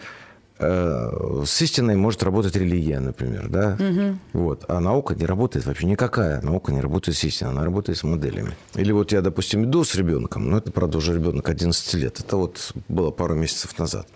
э, 0.59 1.43
с 1.45 1.61
истиной 1.61 1.95
может 1.95 2.23
работать 2.23 2.55
религия, 2.55 2.99
например, 2.99 3.49
да? 3.49 3.77
Угу. 3.79 4.19
Вот. 4.33 4.65
А 4.67 4.79
наука 4.79 5.15
не 5.15 5.25
работает 5.25 5.65
вообще 5.65 5.85
никакая. 5.85 6.41
Наука 6.41 6.71
не 6.71 6.79
работает 6.79 7.17
с 7.17 7.23
истиной, 7.23 7.51
она 7.51 7.65
работает 7.65 7.97
с 7.97 8.03
моделями. 8.03 8.55
Или 8.75 8.91
вот 8.91 9.11
я, 9.11 9.21
допустим, 9.21 9.65
иду 9.65 9.83
с 9.83 9.95
ребенком, 9.95 10.49
но 10.49 10.57
это, 10.57 10.71
правда, 10.71 10.97
уже 10.99 11.13
ребенок 11.13 11.49
11 11.49 11.93
лет. 11.95 12.19
Это 12.19 12.37
вот 12.37 12.73
было 12.87 13.11
пару 13.11 13.35
месяцев 13.35 13.77
назад. 13.77 14.07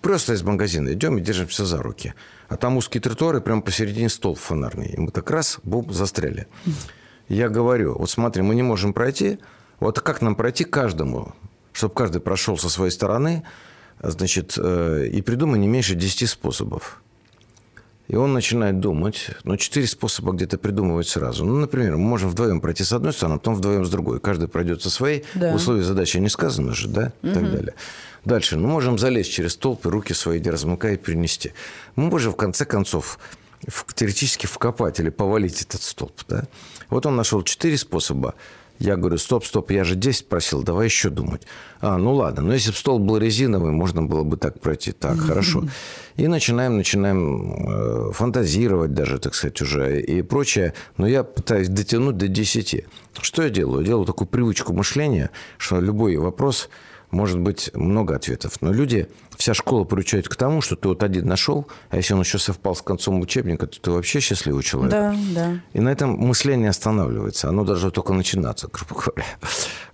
Просто 0.00 0.34
из 0.34 0.42
магазина 0.42 0.92
идем 0.92 1.18
и 1.18 1.20
держимся 1.20 1.64
за 1.64 1.82
руки. 1.82 2.14
А 2.48 2.56
там 2.56 2.76
узкие 2.76 3.00
тротуары, 3.00 3.40
прямо 3.40 3.62
посередине 3.62 4.08
столб 4.08 4.38
фонарный. 4.38 4.88
И 4.88 5.00
мы 5.00 5.10
так 5.10 5.30
раз, 5.30 5.58
бум, 5.64 5.92
застряли. 5.92 6.46
Я 7.28 7.48
говорю, 7.48 7.96
вот 7.98 8.10
смотри, 8.10 8.42
мы 8.42 8.54
не 8.54 8.62
можем 8.62 8.92
пройти, 8.92 9.38
вот 9.80 10.00
как 10.00 10.22
нам 10.22 10.36
пройти 10.36 10.64
каждому, 10.64 11.34
чтобы 11.72 11.94
каждый 11.94 12.20
прошел 12.20 12.58
со 12.58 12.68
своей 12.68 12.90
стороны, 12.90 13.42
значит, 14.00 14.54
э, 14.56 15.08
и 15.10 15.22
придумай 15.22 15.58
не 15.58 15.66
меньше 15.66 15.94
10 15.94 16.28
способов. 16.28 17.02
И 18.08 18.16
он 18.16 18.32
начинает 18.32 18.80
думать, 18.80 19.30
но 19.44 19.56
четыре 19.56 19.86
способа 19.86 20.32
где-то 20.32 20.58
придумывать 20.58 21.08
сразу. 21.08 21.44
Ну, 21.44 21.56
например, 21.56 21.96
мы 21.96 22.04
можем 22.04 22.28
вдвоем 22.28 22.60
пройти 22.60 22.84
с 22.84 22.92
одной 22.92 23.12
стороны, 23.12 23.36
а 23.36 23.38
потом 23.38 23.54
вдвоем 23.54 23.84
с 23.84 23.90
другой. 23.90 24.20
Каждый 24.20 24.48
пройдет 24.48 24.82
со 24.82 24.90
своей. 24.90 25.24
Да. 25.34 25.54
Условия 25.54 25.82
задачи 25.82 26.18
не 26.18 26.28
сказано 26.28 26.74
же, 26.74 26.88
да? 26.88 27.12
И 27.22 27.32
так 27.32 27.50
далее. 27.50 27.74
Дальше. 28.24 28.56
Мы 28.56 28.68
можем 28.68 28.98
залезть 28.98 29.32
через 29.32 29.52
столб 29.52 29.86
и 29.86 29.88
руки 29.88 30.12
свои 30.12 30.40
не 30.40 30.50
размыкая 30.50 30.94
и 30.94 30.96
принести. 30.96 31.52
Мы 31.96 32.08
можем, 32.08 32.32
в 32.32 32.36
конце 32.36 32.64
концов, 32.64 33.18
теоретически 33.94 34.46
вкопать 34.46 35.00
или 35.00 35.10
повалить 35.10 35.62
этот 35.62 35.82
столб. 35.82 36.12
Да? 36.28 36.44
Вот 36.90 37.06
он 37.06 37.16
нашел 37.16 37.42
четыре 37.42 37.78
способа 37.78 38.34
я 38.78 38.96
говорю, 38.96 39.18
стоп, 39.18 39.44
стоп, 39.44 39.70
я 39.70 39.84
же 39.84 39.94
10 39.94 40.28
просил, 40.28 40.62
давай 40.62 40.86
еще 40.86 41.08
думать. 41.08 41.42
А, 41.80 41.98
ну 41.98 42.14
ладно, 42.14 42.42
но 42.42 42.54
если 42.54 42.70
бы 42.70 42.76
стол 42.76 42.98
был 42.98 43.18
резиновый, 43.18 43.72
можно 43.72 44.02
было 44.02 44.22
бы 44.22 44.36
так 44.36 44.60
пройти. 44.60 44.92
Так, 44.92 45.18
хорошо. 45.18 45.64
И 46.16 46.26
начинаем, 46.28 46.76
начинаем 46.76 47.52
э, 47.68 48.12
фантазировать 48.12 48.92
даже, 48.92 49.18
так 49.18 49.34
сказать, 49.34 49.60
уже 49.62 50.00
и 50.00 50.22
прочее. 50.22 50.74
Но 50.96 51.06
я 51.06 51.22
пытаюсь 51.24 51.68
дотянуть 51.68 52.16
до 52.16 52.28
10. 52.28 52.84
Что 53.20 53.42
я 53.42 53.50
делаю? 53.50 53.80
Я 53.80 53.86
делаю 53.88 54.06
такую 54.06 54.28
привычку 54.28 54.72
мышления, 54.72 55.30
что 55.58 55.80
любой 55.80 56.16
вопрос 56.16 56.68
может 57.12 57.38
быть 57.38 57.70
много 57.74 58.16
ответов. 58.16 58.60
Но 58.60 58.72
люди, 58.72 59.08
вся 59.36 59.54
школа 59.54 59.84
приучает 59.84 60.28
к 60.28 60.34
тому, 60.34 60.62
что 60.62 60.76
ты 60.76 60.88
вот 60.88 61.02
один 61.02 61.26
нашел, 61.26 61.68
а 61.90 61.96
если 61.96 62.14
он 62.14 62.20
еще 62.20 62.38
совпал 62.38 62.74
с 62.74 62.82
концом 62.82 63.20
учебника, 63.20 63.66
то 63.66 63.80
ты 63.80 63.90
вообще 63.90 64.20
счастливый 64.20 64.62
человек. 64.62 64.90
Да, 64.90 65.14
да. 65.34 65.60
И 65.74 65.80
на 65.80 65.90
этом 65.90 66.12
мышление 66.16 66.70
останавливается. 66.70 67.48
Оно 67.48 67.64
должно 67.64 67.90
только 67.90 68.14
начинаться, 68.14 68.68
грубо 68.72 69.00
говоря. 69.00 69.26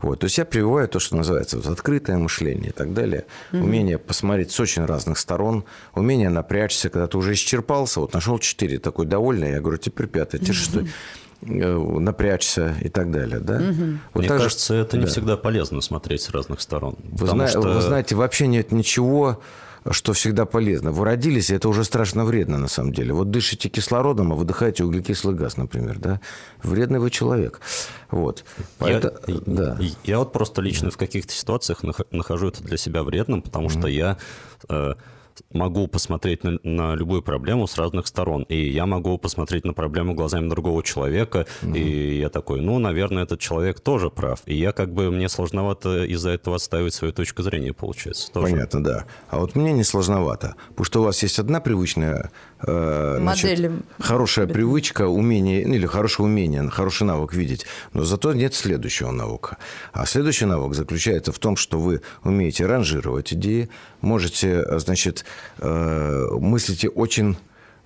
Вот. 0.00 0.20
То 0.20 0.24
есть 0.24 0.38
я 0.38 0.44
прививаю 0.44 0.88
то, 0.88 1.00
что 1.00 1.16
называется 1.16 1.56
вот 1.56 1.66
открытое 1.66 2.18
мышление 2.18 2.70
и 2.70 2.72
так 2.72 2.94
далее. 2.94 3.26
Угу. 3.52 3.62
Умение 3.62 3.98
посмотреть 3.98 4.52
с 4.52 4.60
очень 4.60 4.84
разных 4.84 5.18
сторон. 5.18 5.64
Умение 5.94 6.30
напрячься, 6.30 6.88
когда 6.88 7.08
ты 7.08 7.18
уже 7.18 7.32
исчерпался. 7.32 8.00
Вот 8.00 8.14
нашел 8.14 8.38
четыре, 8.38 8.78
такой 8.78 9.06
довольный. 9.06 9.50
Я 9.50 9.60
говорю, 9.60 9.78
теперь 9.78 10.06
пятый, 10.06 10.38
теперь 10.38 10.54
шестой. 10.54 10.88
Э, 11.40 11.98
напрячься 12.00 12.74
и 12.80 12.88
так 12.88 13.12
далее. 13.12 13.38
Да? 13.38 13.56
Угу. 13.56 13.98
Вот 14.14 14.20
Мне 14.20 14.28
кажется, 14.28 14.74
же, 14.74 14.80
это 14.80 14.96
не 14.96 15.04
да. 15.04 15.10
всегда 15.10 15.36
полезно 15.36 15.80
смотреть 15.80 16.22
с 16.22 16.30
разных 16.30 16.60
сторон. 16.60 16.96
Вы, 17.04 17.28
зна- 17.28 17.46
что... 17.46 17.60
вы 17.60 17.80
знаете, 17.80 18.16
вообще 18.16 18.48
нет 18.48 18.72
ничего, 18.72 19.40
что 19.88 20.14
всегда 20.14 20.46
полезно. 20.46 20.90
Вы 20.90 21.04
родились, 21.04 21.50
и 21.50 21.54
это 21.54 21.68
уже 21.68 21.84
страшно 21.84 22.24
вредно 22.24 22.58
на 22.58 22.66
самом 22.66 22.92
деле. 22.92 23.12
Вот 23.12 23.30
дышите 23.30 23.68
кислородом, 23.68 24.32
а 24.32 24.34
выдыхаете 24.34 24.82
углекислый 24.82 25.36
газ, 25.36 25.56
например. 25.56 25.98
Да? 26.00 26.20
Вредный 26.64 26.98
вы 26.98 27.08
человек. 27.10 27.60
Вот. 28.10 28.44
Поэтому, 28.78 29.14
я, 29.28 29.40
да. 29.46 29.78
я 30.02 30.18
вот 30.18 30.32
просто 30.32 30.60
лично 30.60 30.90
в 30.90 30.96
каких-то 30.96 31.32
ситуациях 31.32 31.82
нахожу 32.10 32.48
это 32.48 32.64
для 32.64 32.76
себя 32.76 33.04
вредным, 33.04 33.42
потому 33.42 33.68
mm 33.68 33.78
что 33.78 33.86
я 33.86 34.16
э, 34.68 34.94
могу 35.52 35.86
посмотреть 35.88 36.44
на, 36.44 36.58
на 36.62 36.94
любую 36.94 37.22
проблему 37.22 37.66
с 37.66 37.76
разных 37.76 38.06
сторон. 38.06 38.42
И 38.44 38.70
я 38.70 38.86
могу 38.86 39.18
посмотреть 39.18 39.64
на 39.64 39.72
проблему 39.72 40.14
глазами 40.14 40.48
другого 40.48 40.82
человека, 40.82 41.46
угу. 41.62 41.74
и 41.74 42.18
я 42.18 42.28
такой, 42.28 42.60
ну, 42.60 42.78
наверное, 42.78 43.24
этот 43.24 43.40
человек 43.40 43.80
тоже 43.80 44.10
прав. 44.10 44.40
И 44.46 44.54
я 44.54 44.72
как 44.72 44.92
бы, 44.92 45.10
мне 45.10 45.28
сложновато 45.28 46.04
из-за 46.04 46.30
этого 46.30 46.56
отставить 46.56 46.94
свою 46.94 47.12
точку 47.12 47.42
зрения, 47.42 47.72
получается. 47.72 48.30
Тоже. 48.32 48.52
Понятно, 48.52 48.82
да. 48.82 49.04
А 49.28 49.38
вот 49.38 49.54
мне 49.54 49.72
не 49.72 49.84
сложновато, 49.84 50.54
потому 50.70 50.84
что 50.84 51.00
у 51.00 51.04
вас 51.04 51.22
есть 51.22 51.38
одна 51.38 51.60
привычная 51.60 52.30
э, 52.62 53.18
значит, 53.20 53.72
хорошая 53.98 54.46
привычка, 54.46 55.06
умение, 55.06 55.66
ну, 55.66 55.74
или 55.74 55.86
хорошее 55.86 56.26
умение, 56.26 56.68
хороший 56.70 57.04
навык 57.04 57.34
видеть, 57.34 57.66
но 57.92 58.04
зато 58.04 58.32
нет 58.32 58.54
следующего 58.54 59.10
навыка. 59.10 59.58
А 59.92 60.06
следующий 60.06 60.46
навык 60.46 60.74
заключается 60.74 61.32
в 61.32 61.38
том, 61.38 61.56
что 61.56 61.78
вы 61.78 62.02
умеете 62.24 62.66
ранжировать 62.66 63.32
идеи, 63.32 63.68
можете, 64.00 64.78
значит, 64.78 65.24
э, 65.58 66.26
мыслите 66.32 66.88
очень, 66.88 67.36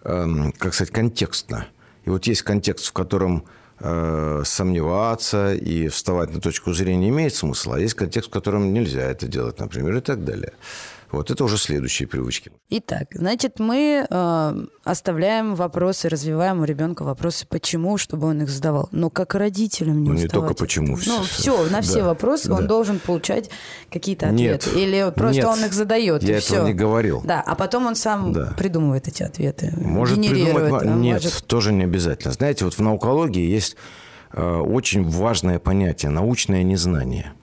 эм, 0.04 0.52
как 0.58 0.74
сказать, 0.74 0.92
контекстно. 0.92 1.66
И 2.04 2.10
вот 2.10 2.26
есть 2.26 2.42
контекст, 2.42 2.86
в 2.86 2.92
котором 2.92 3.44
э, 3.80 4.42
сомневаться 4.44 5.54
и 5.54 5.88
вставать 5.88 6.32
на 6.32 6.40
точку 6.40 6.72
зрения 6.72 7.08
имеет 7.08 7.34
смысл, 7.34 7.72
а 7.72 7.80
есть 7.80 7.94
контекст, 7.94 8.28
в 8.28 8.32
котором 8.32 8.72
нельзя 8.72 9.02
это 9.02 9.26
делать, 9.26 9.58
например, 9.58 9.96
и 9.96 10.00
так 10.00 10.24
далее. 10.24 10.52
Вот 11.12 11.30
это 11.30 11.44
уже 11.44 11.58
следующие 11.58 12.08
привычки. 12.08 12.50
Итак, 12.70 13.08
значит, 13.12 13.60
мы 13.60 14.06
э, 14.08 14.66
оставляем 14.82 15.54
вопросы, 15.54 16.08
развиваем 16.08 16.60
у 16.60 16.64
ребенка 16.64 17.02
вопросы, 17.02 17.46
почему, 17.46 17.98
чтобы 17.98 18.28
он 18.28 18.40
их 18.40 18.48
задавал. 18.48 18.88
Но 18.92 19.10
как 19.10 19.34
родителям 19.34 20.02
не 20.02 20.08
Ну, 20.08 20.14
не 20.14 20.26
только 20.26 20.54
почему. 20.54 20.96
Ну, 21.06 21.22
все, 21.22 21.66
на 21.68 21.82
все 21.82 22.00
да, 22.00 22.06
вопросы 22.06 22.48
да. 22.48 22.54
он 22.56 22.66
должен 22.66 22.98
получать 22.98 23.50
какие-то 23.90 24.30
ответы. 24.30 24.70
Нет, 24.70 24.76
Или 24.76 25.12
просто 25.14 25.42
нет, 25.42 25.50
он 25.50 25.64
их 25.66 25.74
задает. 25.74 26.22
Я 26.22 26.36
и 26.36 26.38
этого 26.38 26.60
все. 26.60 26.66
не 26.66 26.72
говорил. 26.72 27.20
Да, 27.22 27.42
а 27.42 27.54
потом 27.56 27.86
он 27.86 27.94
сам 27.94 28.32
да. 28.32 28.54
придумывает 28.56 29.06
эти 29.06 29.22
ответы. 29.22 29.70
Может 29.76 30.16
придумать. 30.16 30.84
Нет, 30.84 31.22
может... 31.22 31.46
тоже 31.46 31.74
не 31.74 31.84
обязательно. 31.84 32.32
Знаете, 32.32 32.64
вот 32.64 32.72
в 32.72 32.80
наукологии 32.80 33.46
есть 33.46 33.76
э, 34.32 34.42
очень 34.42 35.06
важное 35.06 35.58
понятие 35.58 36.10
научное 36.10 36.62
незнание 36.62 37.34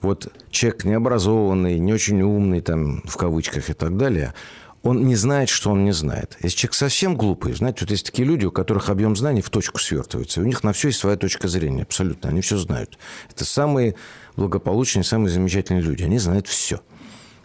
вот 0.00 0.32
человек 0.50 0.84
необразованный, 0.84 1.78
не 1.78 1.92
очень 1.92 2.22
умный, 2.22 2.60
там, 2.60 3.02
в 3.04 3.16
кавычках 3.16 3.70
и 3.70 3.72
так 3.72 3.96
далее, 3.96 4.34
он 4.82 5.06
не 5.06 5.16
знает, 5.16 5.48
что 5.48 5.70
он 5.70 5.84
не 5.84 5.92
знает. 5.92 6.36
Если 6.40 6.56
человек 6.58 6.74
совсем 6.74 7.16
глупый, 7.16 7.52
знаете, 7.54 7.78
вот 7.80 7.90
есть 7.90 8.06
такие 8.06 8.26
люди, 8.26 8.46
у 8.46 8.52
которых 8.52 8.90
объем 8.90 9.16
знаний 9.16 9.42
в 9.42 9.50
точку 9.50 9.78
свертывается. 9.78 10.40
И 10.40 10.44
у 10.44 10.46
них 10.46 10.62
на 10.62 10.72
все 10.72 10.88
есть 10.88 11.00
своя 11.00 11.16
точка 11.16 11.48
зрения, 11.48 11.82
абсолютно. 11.82 12.30
Они 12.30 12.40
все 12.40 12.56
знают. 12.56 12.98
Это 13.28 13.44
самые 13.44 13.96
благополучные, 14.36 15.04
самые 15.04 15.30
замечательные 15.30 15.82
люди. 15.82 16.04
Они 16.04 16.18
знают 16.18 16.46
все. 16.46 16.80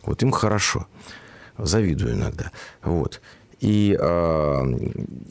Вот 0.03 0.21
им 0.21 0.31
хорошо. 0.31 0.87
Завидую 1.57 2.13
иногда. 2.13 2.51
Вот 2.83 3.21
и, 3.63 3.97
э, 3.97 4.62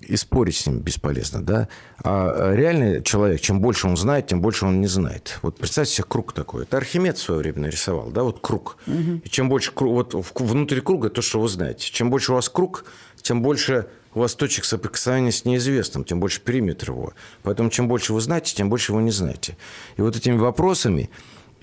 и 0.08 0.16
спорить 0.16 0.56
с 0.56 0.66
ним 0.66 0.78
бесполезно, 0.78 1.42
да. 1.42 1.68
А 2.02 2.54
реальный 2.54 3.02
человек, 3.02 3.42
чем 3.42 3.60
больше 3.60 3.86
он 3.86 3.96
знает, 3.98 4.28
тем 4.28 4.40
больше 4.40 4.64
он 4.64 4.80
не 4.80 4.86
знает. 4.86 5.38
Вот 5.42 5.58
представьте 5.58 5.96
себе 5.96 6.06
круг 6.08 6.32
такой. 6.32 6.62
Это 6.62 6.78
Архимед 6.78 7.18
в 7.18 7.20
свое 7.20 7.40
время 7.40 7.60
нарисовал, 7.60 8.10
да, 8.10 8.22
вот 8.22 8.40
круг. 8.40 8.78
Угу. 8.86 9.20
И 9.22 9.28
чем 9.28 9.50
больше 9.50 9.70
вот 9.76 10.14
внутри 10.40 10.80
круга 10.80 11.10
то, 11.10 11.20
что 11.20 11.40
вы 11.40 11.48
знаете. 11.48 11.92
Чем 11.92 12.08
больше 12.08 12.32
у 12.32 12.36
вас 12.36 12.48
круг, 12.48 12.86
тем 13.20 13.42
больше 13.42 13.86
у 14.14 14.20
вас 14.20 14.34
точек 14.34 14.64
соприкосновения 14.64 15.30
с 15.30 15.44
неизвестным, 15.44 16.02
тем 16.02 16.18
больше 16.18 16.40
периметр 16.40 16.90
его. 16.90 17.12
Поэтому 17.42 17.68
чем 17.68 17.86
больше 17.86 18.14
вы 18.14 18.22
знаете, 18.22 18.54
тем 18.54 18.70
больше 18.70 18.94
вы 18.94 19.02
не 19.02 19.10
знаете. 19.10 19.58
И 19.98 20.00
вот 20.00 20.16
этими 20.16 20.38
вопросами 20.38 21.10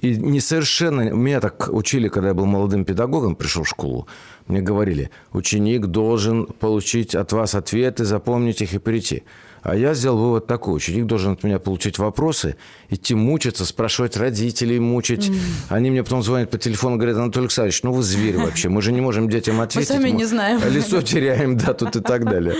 и 0.01 0.15
не 0.15 0.39
совершенно... 0.39 1.01
Меня 1.01 1.41
так 1.41 1.69
учили, 1.71 2.07
когда 2.07 2.29
я 2.29 2.33
был 2.33 2.45
молодым 2.45 2.85
педагогом, 2.85 3.35
пришел 3.35 3.63
в 3.63 3.67
школу. 3.67 4.07
Мне 4.49 4.61
говорили, 4.61 5.11
ученик 5.31 5.85
должен 5.85 6.47
получить 6.47 7.13
от 7.13 7.31
вас 7.33 7.53
ответы, 7.53 8.03
запомнить 8.03 8.61
их 8.61 8.73
и 8.73 8.79
прийти. 8.79 9.23
А 9.61 9.75
я 9.75 9.93
сделал 9.93 10.17
вывод 10.17 10.47
такой. 10.47 10.75
Ученик 10.75 11.05
должен 11.05 11.33
от 11.33 11.43
меня 11.43 11.59
получить 11.59 11.99
вопросы, 11.99 12.55
идти 12.89 13.13
мучиться, 13.13 13.63
спрашивать 13.63 14.17
родителей, 14.17 14.79
мучить. 14.79 15.29
Mm. 15.29 15.37
Они 15.69 15.91
мне 15.91 16.03
потом 16.03 16.23
звонят 16.23 16.49
по 16.49 16.57
телефону, 16.57 16.95
говорят, 16.95 17.17
Анатолий 17.17 17.45
Александрович, 17.45 17.83
ну 17.83 17.91
вы 17.91 18.01
зверь 18.01 18.37
вообще, 18.43 18.69
мы 18.69 18.81
же 18.81 18.91
не 18.91 19.01
можем 19.01 19.29
детям 19.29 19.61
ответить. 19.61 19.91
Мы 19.91 19.95
сами 19.97 20.09
не 20.09 20.25
знаем. 20.25 20.59
Лицо 20.67 21.03
теряем, 21.03 21.55
да, 21.55 21.75
тут 21.75 21.95
и 21.95 22.01
так 22.01 22.25
далее. 22.25 22.55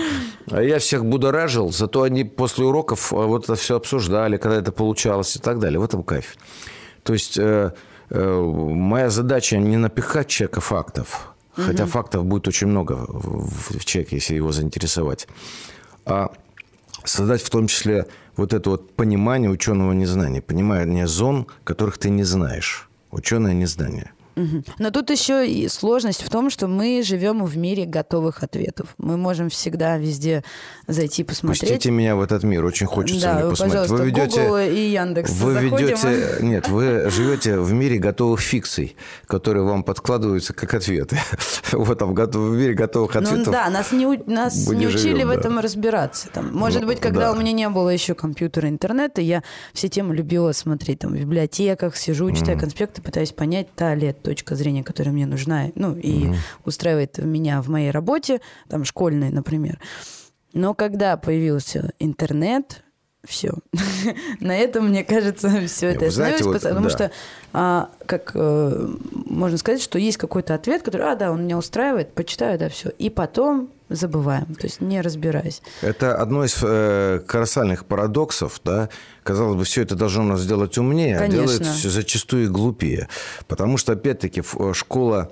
А 0.48 0.62
я 0.62 0.78
всех 0.78 1.04
будоражил, 1.04 1.72
зато 1.72 2.02
они 2.02 2.22
после 2.22 2.66
уроков 2.66 3.12
а, 3.12 3.26
вот 3.26 3.44
это 3.44 3.56
все 3.56 3.74
обсуждали, 3.74 4.36
когда 4.36 4.58
это 4.58 4.70
получалось 4.70 5.34
и 5.34 5.40
так 5.40 5.58
далее. 5.58 5.80
В 5.80 5.84
этом 5.84 6.04
кайф. 6.04 6.36
То 7.02 7.14
есть 7.14 7.36
э, 7.36 7.72
э, 8.10 8.40
моя 8.40 9.10
задача 9.10 9.56
не 9.56 9.76
напихать 9.76 10.28
человека 10.28 10.60
фактов, 10.60 11.34
угу. 11.60 11.66
хотя 11.66 11.86
фактов 11.86 12.24
будет 12.24 12.48
очень 12.48 12.66
много 12.66 12.92
в, 13.08 13.78
в 13.78 13.84
человеке, 13.84 14.16
если 14.16 14.34
его 14.34 14.52
заинтересовать, 14.52 15.28
а 16.04 16.30
создать 17.04 17.42
в 17.42 17.50
том 17.50 17.66
числе 17.66 18.06
вот 18.36 18.52
это 18.52 18.70
вот 18.70 18.94
понимание 18.94 19.50
ученого 19.50 19.92
незнания, 19.92 20.40
понимание 20.40 21.06
зон, 21.06 21.46
которых 21.64 21.98
ты 21.98 22.10
не 22.10 22.24
знаешь. 22.24 22.88
Ученое 23.10 23.54
незнание– 23.54 24.12
но 24.78 24.90
тут 24.90 25.10
еще 25.10 25.48
и 25.48 25.68
сложность 25.68 26.22
в 26.22 26.30
том, 26.30 26.50
что 26.50 26.66
мы 26.68 27.02
живем 27.02 27.44
в 27.44 27.56
мире 27.56 27.84
готовых 27.84 28.42
ответов. 28.42 28.94
Мы 28.98 29.16
можем 29.16 29.48
всегда 29.50 29.96
везде 29.98 30.42
зайти 30.86 31.24
посмотреть. 31.24 31.60
Пустите 31.60 31.90
меня 31.90 32.16
в 32.16 32.22
этот 32.22 32.42
мир, 32.42 32.64
очень 32.64 32.86
хочется 32.86 33.22
да, 33.22 33.34
мне 33.34 33.50
посмотреть. 33.50 33.88
Пожалуйста, 33.88 33.94
вы 33.94 34.10
ведете, 34.10 34.42
Google 34.42 34.58
и 34.58 34.80
Яндекс. 34.90 35.32
Вы 35.32 35.52
Заходим. 35.52 35.76
ведете, 35.76 36.36
нет, 36.40 36.68
вы 36.68 37.10
живете 37.10 37.58
в 37.58 37.72
мире 37.72 37.98
готовых 37.98 38.40
фикций, 38.40 38.96
которые 39.26 39.64
вам 39.64 39.84
подкладываются 39.84 40.52
как 40.52 40.74
ответы. 40.74 41.18
Вот 41.72 41.98
там 41.98 42.14
в 42.14 42.56
мире 42.56 42.74
готовых 42.74 43.14
ну 43.14 43.20
ответов. 43.20 43.46
Ну 43.46 43.52
да, 43.52 43.70
нас 43.70 43.92
не, 43.92 44.04
нас 44.26 44.68
не 44.68 44.88
учили 44.88 45.20
живем, 45.20 45.28
в 45.28 45.30
этом 45.30 45.54
да. 45.56 45.62
разбираться. 45.62 46.28
Там, 46.32 46.52
может 46.52 46.82
ну, 46.82 46.88
быть, 46.88 46.98
когда 46.98 47.26
да. 47.26 47.32
у 47.32 47.36
меня 47.36 47.52
не 47.52 47.68
было 47.68 47.90
еще 47.90 48.14
компьютера, 48.14 48.68
интернета, 48.68 49.20
я 49.20 49.44
все 49.72 49.88
темы 49.88 50.14
любила 50.16 50.50
смотреть 50.52 51.00
там 51.00 51.12
в 51.12 51.16
библиотеках, 51.16 51.96
сижу, 51.96 52.30
читаю 52.32 52.58
конспекты, 52.58 53.02
пытаюсь 53.02 53.32
понять, 53.32 53.68
та 53.74 53.94
ли 53.94 54.08
это 54.08 54.20
точка 54.30 54.54
зрения, 54.54 54.84
которая 54.84 55.12
мне 55.12 55.26
нужна, 55.26 55.72
ну, 55.74 55.96
и 55.96 56.28
угу. 56.28 56.36
устраивает 56.64 57.18
меня 57.18 57.60
в 57.60 57.68
моей 57.68 57.90
работе, 57.90 58.40
там, 58.68 58.84
школьной, 58.84 59.30
например. 59.30 59.80
Но 60.52 60.72
когда 60.72 61.16
появился 61.16 61.92
интернет, 61.98 62.84
все. 63.24 63.52
На 64.40 64.56
этом, 64.56 64.88
мне 64.88 65.04
кажется, 65.04 65.48
все 65.66 65.88
это 65.88 66.06
остановилось, 66.06 66.42
вот, 66.42 66.62
потому 66.62 66.88
да. 66.88 66.90
что, 66.90 67.10
а, 67.52 67.90
как 68.06 68.32
э, 68.34 68.88
можно 69.26 69.58
сказать, 69.58 69.82
что 69.82 69.98
есть 69.98 70.16
какой-то 70.16 70.54
ответ, 70.54 70.82
который, 70.82 71.06
а, 71.06 71.16
да, 71.16 71.30
он 71.30 71.44
меня 71.44 71.58
устраивает, 71.58 72.12
почитаю, 72.14 72.58
да, 72.58 72.68
все. 72.68 72.90
И 72.98 73.10
потом 73.10 73.70
забываем, 73.88 74.54
то 74.54 74.66
есть 74.66 74.80
не 74.80 75.00
разбираясь. 75.00 75.62
Это 75.82 76.14
одно 76.14 76.44
из 76.44 76.56
э, 76.62 77.20
колоссальных 77.26 77.84
парадоксов, 77.84 78.60
да. 78.64 78.88
Казалось 79.24 79.56
бы, 79.56 79.64
все 79.64 79.82
это 79.82 79.96
должно 79.96 80.22
нас 80.22 80.40
сделать 80.40 80.78
умнее, 80.78 81.18
Конечно. 81.18 81.42
а 81.42 81.46
делает 81.46 81.64
зачастую 81.64 82.50
глупее. 82.52 83.08
Потому 83.48 83.76
что, 83.76 83.92
опять-таки, 83.92 84.42
э, 84.42 84.72
школа 84.74 85.30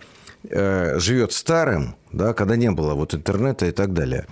э, 0.51 0.99
живет 0.99 1.33
старым, 1.33 1.97
да, 2.13 2.35
когда 2.35 2.57
не 2.57 2.71
было 2.71 2.95
вот 2.95 3.15
интернета 3.15 3.67
и 3.67 3.71
так 3.71 3.95
далее. 3.95 4.27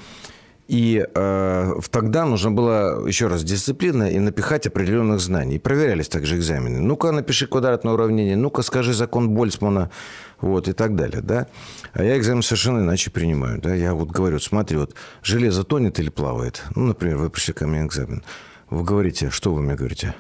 И 0.68 1.06
э, 1.14 1.72
тогда 1.90 2.24
нужно 2.24 2.50
было, 2.50 3.06
еще 3.06 3.28
раз, 3.28 3.44
дисциплина 3.44 4.10
и 4.10 4.18
напихать 4.18 4.66
определенных 4.66 5.20
знаний. 5.20 5.56
И 5.56 5.58
проверялись 5.60 6.08
также 6.08 6.36
экзамены. 6.36 6.80
Ну-ка, 6.80 7.12
напиши 7.12 7.46
квадратное 7.46 7.94
уравнение, 7.94 8.36
ну-ка, 8.36 8.62
скажи 8.62 8.92
закон 8.92 9.30
Больцмана, 9.30 9.90
вот, 10.40 10.66
и 10.68 10.72
так 10.72 10.96
далее, 10.96 11.22
да. 11.22 11.46
А 11.92 12.02
я 12.02 12.18
экзамен 12.18 12.42
совершенно 12.42 12.80
иначе 12.80 13.10
принимаю, 13.10 13.60
да. 13.60 13.74
Я 13.74 13.94
вот 13.94 14.10
говорю, 14.10 14.40
смотри, 14.40 14.76
вот 14.76 14.94
железо 15.22 15.62
тонет 15.62 16.00
или 16.00 16.10
плавает? 16.10 16.62
Ну, 16.74 16.86
например, 16.86 17.18
вы 17.18 17.30
пришли 17.30 17.54
ко 17.54 17.66
мне 17.66 17.84
экзамен. 17.84 18.24
Вы 18.68 18.82
говорите, 18.82 19.30
что 19.30 19.54
вы 19.54 19.62
мне 19.62 19.76
говорите? 19.76 20.14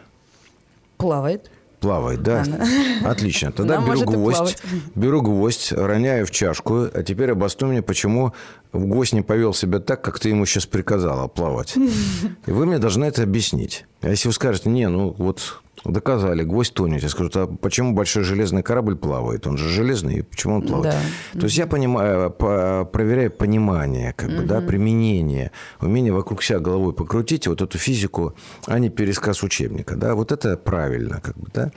Плавает. 0.96 1.50
Плавает, 1.86 2.22
да? 2.24 2.42
Она... 2.42 2.66
Отлично. 3.04 3.52
Тогда 3.52 3.78
Она 3.78 3.94
беру 3.94 4.00
гвоздь, 4.10 4.58
беру 4.96 5.22
гвоздь, 5.22 5.70
роняю 5.70 6.26
в 6.26 6.32
чашку, 6.32 6.88
а 6.92 7.02
теперь 7.04 7.30
обоснуй 7.30 7.70
мне, 7.70 7.82
почему 7.82 8.34
гость 8.72 9.12
не 9.12 9.22
повел 9.22 9.54
себя 9.54 9.78
так, 9.78 10.02
как 10.02 10.18
ты 10.18 10.30
ему 10.30 10.46
сейчас 10.46 10.66
приказала 10.66 11.28
плавать. 11.28 11.76
И 12.46 12.50
вы 12.50 12.66
мне 12.66 12.78
должны 12.78 13.04
это 13.04 13.22
объяснить. 13.22 13.84
А 14.00 14.08
если 14.08 14.26
вы 14.26 14.34
скажете, 14.34 14.68
не, 14.68 14.88
ну 14.88 15.14
вот 15.16 15.62
доказали, 15.84 16.42
гвоздь 16.42 16.74
тонет. 16.74 17.02
Я 17.02 17.08
скажу, 17.08 17.30
а 17.34 17.46
почему 17.46 17.92
большой 17.92 18.24
железный 18.24 18.62
корабль 18.62 18.96
плавает? 18.96 19.46
Он 19.46 19.56
же 19.56 19.68
железный, 19.68 20.24
почему 20.24 20.56
он 20.56 20.66
плавает? 20.66 20.94
Да. 21.32 21.40
То 21.40 21.46
есть 21.46 21.58
я 21.58 21.66
понимаю, 21.66 22.30
по, 22.30 22.84
проверяю 22.84 23.30
понимание, 23.30 24.12
как 24.12 24.30
бы, 24.30 24.42
да, 24.42 24.60
применение, 24.60 25.52
умение 25.80 26.12
вокруг 26.12 26.42
себя 26.42 26.58
головой 26.58 26.92
покрутить, 26.92 27.46
вот 27.46 27.62
эту 27.62 27.78
физику, 27.78 28.34
а 28.66 28.78
не 28.78 28.90
пересказ 28.90 29.42
учебника. 29.42 29.96
Да? 29.96 30.14
Вот 30.14 30.32
это 30.32 30.56
правильно, 30.56 31.20
как 31.20 31.36
бы, 31.36 31.48
да. 31.52 31.70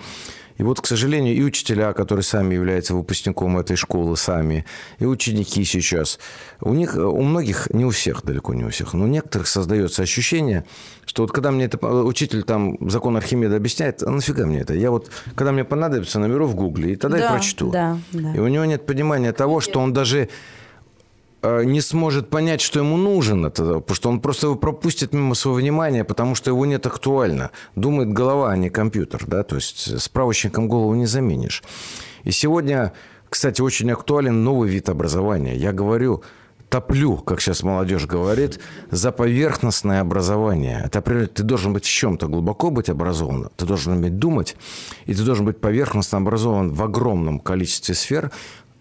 И 0.60 0.64
вот, 0.64 0.82
к 0.82 0.86
сожалению, 0.86 1.36
и 1.36 1.42
учителя, 1.42 1.94
которые 1.94 2.24
сами 2.24 2.54
являются 2.54 2.94
выпускником 2.94 3.58
этой 3.58 3.78
школы, 3.78 4.18
сами, 4.18 4.66
и 5.00 5.06
ученики 5.06 5.64
сейчас, 5.64 6.20
у 6.60 6.74
них, 6.74 6.96
у 6.96 7.22
многих, 7.22 7.70
не 7.72 7.86
у 7.86 7.92
всех, 7.92 8.24
далеко 8.24 8.54
не 8.54 8.66
у 8.66 8.70
всех, 8.70 8.94
но 8.94 9.06
у 9.06 9.08
некоторых 9.08 9.48
создается 9.48 10.04
ощущение, 10.04 10.66
что 11.06 11.24
вот 11.24 11.32
когда 11.32 11.52
мне 11.52 11.66
это 11.66 11.78
учитель 11.88 12.44
там 12.44 12.78
закон 12.90 13.16
Архимеда 13.16 13.56
объясняет, 13.56 14.04
а 14.04 14.12
нафига 14.12 14.46
мне 14.46 14.60
это? 14.60 14.74
Я 14.74 14.92
вот, 14.92 15.10
когда 15.34 15.54
мне 15.54 15.64
понадобится, 15.64 16.20
наберу 16.20 16.46
в 16.46 16.56
гугле, 16.56 16.92
и 16.92 16.96
тогда 16.98 17.18
да, 17.18 17.24
я 17.24 17.32
прочту. 17.32 17.72
Да, 17.72 17.98
да. 18.12 18.34
И 18.36 18.40
у 18.40 18.48
него 18.50 18.66
нет 18.66 18.86
понимания 18.86 19.32
того, 19.32 19.62
что 19.62 19.80
он 19.80 19.94
даже 19.94 20.28
не 21.42 21.82
сможет 21.82 22.30
понять, 22.30 22.62
что 22.62 22.80
ему 22.80 22.98
нужен 22.98 23.46
это, 23.46 23.80
потому 23.80 23.96
что 23.96 24.10
он 24.10 24.20
просто 24.20 24.48
его 24.48 24.56
пропустит 24.56 25.14
мимо 25.14 25.36
своего 25.36 25.60
внимания, 25.60 26.04
потому 26.04 26.36
что 26.36 26.52
его 26.52 26.66
нет 26.66 26.86
актуально. 26.86 27.52
Думает 27.76 28.12
голова, 28.12 28.52
а 28.52 28.58
не 28.58 28.70
компьютер, 28.70 29.24
да, 29.26 29.44
то 29.44 29.56
есть 29.56 30.00
справочником 30.02 30.68
голову 30.68 30.96
не 30.96 31.06
заменишь. 31.06 31.64
И 32.24 32.32
сегодня, 32.32 32.94
кстати, 33.30 33.62
очень 33.62 33.92
актуален 33.92 34.44
новый 34.44 34.70
вид 34.70 34.90
образования. 34.90 35.56
Я 35.56 35.72
говорю, 35.72 36.24
топлю, 36.70 37.18
как 37.18 37.42
сейчас 37.42 37.64
молодежь 37.64 38.06
говорит, 38.06 38.60
за 38.92 39.12
поверхностное 39.12 40.02
образование. 40.02 40.82
Это 40.86 41.02
ты 41.02 41.44
должен 41.44 41.74
быть 41.74 41.86
в 41.86 41.90
чем-то 41.90 42.28
глубоко 42.28 42.70
быть 42.70 42.90
образован, 42.90 43.50
ты 43.56 43.66
должен 43.66 43.94
уметь 43.94 44.20
думать, 44.20 44.56
и 45.06 45.14
ты 45.14 45.24
должен 45.24 45.46
быть 45.46 45.60
поверхностно 45.60 46.18
образован 46.18 46.72
в 46.74 46.84
огромном 46.84 47.40
количестве 47.40 47.96
сфер, 47.96 48.32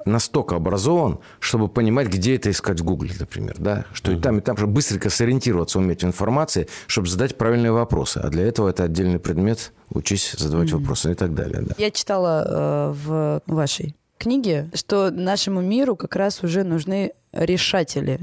настолько 0.04 0.56
образован, 0.56 1.18
чтобы 1.40 1.68
понимать, 1.68 2.08
где 2.08 2.36
это 2.36 2.50
искать 2.50 2.80
в 2.80 2.84
Гугле, 2.84 3.12
например, 3.18 3.56
да, 3.58 3.84
что 3.92 4.12
uh-huh. 4.12 4.18
и 4.18 4.20
там, 4.20 4.38
и 4.38 4.40
там, 4.40 4.56
чтобы 4.56 4.72
быстренько 4.72 5.10
сориентироваться, 5.10 5.78
уметь 5.78 6.02
в 6.02 6.06
информации, 6.06 6.68
чтобы 6.86 7.08
задать 7.08 7.36
правильные 7.36 7.72
вопросы. 7.72 8.18
А 8.18 8.28
для 8.28 8.46
этого 8.46 8.68
это 8.68 8.84
отдельный 8.84 9.18
предмет, 9.18 9.72
учись 9.90 10.34
задавать 10.36 10.68
uh-huh. 10.68 10.78
вопросы 10.78 11.12
и 11.12 11.14
так 11.14 11.34
далее. 11.34 11.62
Да. 11.62 11.74
Я 11.78 11.90
читала 11.90 12.44
э, 12.46 12.94
в 12.94 13.42
вашей 13.46 13.94
книге, 14.18 14.70
что 14.74 15.10
нашему 15.10 15.60
миру 15.60 15.96
как 15.96 16.16
раз 16.16 16.42
уже 16.42 16.64
нужны 16.64 17.12
решатели, 17.32 18.18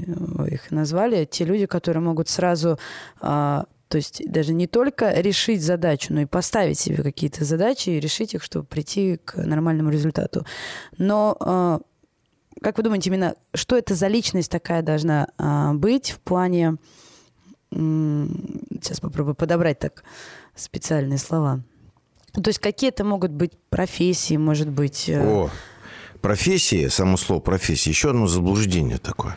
их 0.50 0.70
назвали, 0.70 1.24
те 1.24 1.44
люди, 1.44 1.66
которые 1.66 2.02
могут 2.02 2.28
сразу 2.28 2.78
э, 3.22 3.62
то 3.88 3.98
есть 3.98 4.22
даже 4.26 4.52
не 4.52 4.66
только 4.66 5.12
решить 5.20 5.62
задачу, 5.62 6.12
но 6.12 6.22
и 6.22 6.26
поставить 6.26 6.78
себе 6.78 7.02
какие-то 7.02 7.44
задачи 7.44 7.90
и 7.90 8.00
решить 8.00 8.34
их, 8.34 8.42
чтобы 8.42 8.66
прийти 8.66 9.18
к 9.24 9.36
нормальному 9.36 9.90
результату. 9.90 10.44
Но 10.98 11.36
э, 11.40 11.78
как 12.62 12.78
вы 12.78 12.82
думаете, 12.82 13.10
именно 13.10 13.34
что 13.54 13.76
это 13.76 13.94
за 13.94 14.08
личность 14.08 14.50
такая 14.50 14.82
должна 14.82 15.28
э, 15.38 15.72
быть 15.74 16.10
в 16.10 16.20
плане... 16.20 16.76
Сейчас 17.70 19.00
попробую 19.00 19.34
подобрать 19.34 19.80
так 19.80 20.04
специальные 20.54 21.18
слова. 21.18 21.60
То 22.32 22.48
есть 22.48 22.58
какие 22.58 22.90
это 22.90 23.04
могут 23.04 23.32
быть 23.32 23.52
профессии, 23.70 24.36
может 24.36 24.68
быть... 24.68 25.08
Э... 25.08 25.20
О, 25.20 25.50
профессии, 26.20 26.88
само 26.88 27.16
слово 27.16 27.40
профессии, 27.40 27.90
еще 27.90 28.10
одно 28.10 28.26
заблуждение 28.26 28.98
такое. 28.98 29.36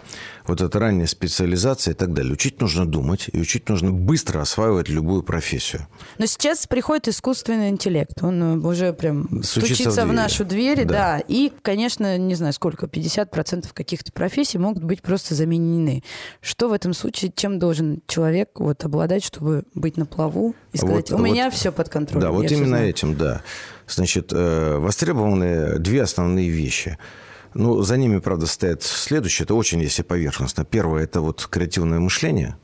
Вот 0.49 0.61
это 0.61 0.79
ранняя 0.79 1.05
специализация 1.05 1.93
и 1.93 1.95
так 1.95 2.11
далее. 2.11 2.33
Учить 2.33 2.59
нужно 2.59 2.87
думать, 2.87 3.29
и 3.31 3.39
учить 3.39 3.69
нужно 3.69 3.91
быстро 3.91 4.41
осваивать 4.41 4.89
любую 4.89 5.21
профессию. 5.21 5.85
Но 6.17 6.25
сейчас 6.25 6.65
приходит 6.65 7.07
искусственный 7.07 7.69
интеллект. 7.69 8.23
Он 8.23 8.41
э, 8.41 8.67
уже 8.67 8.91
прям 8.93 9.27
стучится, 9.43 9.75
стучится 9.75 10.05
в, 10.07 10.09
в 10.09 10.13
нашу 10.13 10.45
дверь, 10.45 10.85
да. 10.85 11.17
да. 11.17 11.23
И, 11.27 11.51
конечно, 11.61 12.17
не 12.17 12.33
знаю 12.33 12.53
сколько, 12.53 12.87
50% 12.87 13.67
каких-то 13.71 14.11
профессий 14.11 14.57
могут 14.57 14.83
быть 14.83 15.03
просто 15.03 15.35
заменены. 15.35 16.03
Что 16.41 16.69
в 16.69 16.73
этом 16.73 16.95
случае, 16.95 17.31
чем 17.35 17.59
должен 17.59 18.01
человек 18.07 18.49
вот 18.55 18.83
обладать, 18.83 19.23
чтобы 19.23 19.65
быть 19.75 19.97
на 19.97 20.07
плаву 20.07 20.55
и 20.73 20.79
сказать, 20.79 21.11
вот, 21.11 21.19
у 21.19 21.21
вот, 21.21 21.25
меня 21.25 21.51
все 21.51 21.71
под 21.71 21.89
контролем? 21.89 22.21
Да, 22.21 22.31
вот 22.31 22.51
именно 22.51 22.77
этим, 22.77 23.15
да. 23.15 23.43
Значит, 23.85 24.33
э, 24.33 24.77
востребованы 24.79 25.77
две 25.77 26.01
основные 26.01 26.49
вещи– 26.49 26.97
ну, 27.53 27.81
за 27.81 27.97
ними, 27.97 28.19
правда, 28.19 28.45
стоят 28.45 28.83
следующее. 28.83 29.45
Это 29.45 29.55
очень, 29.55 29.81
если 29.81 30.03
поверхностно. 30.03 30.65
Первое– 30.65 31.03
это 31.05 31.21
вот 31.21 31.47
креативное 31.49 31.99
мышление. 31.99 32.57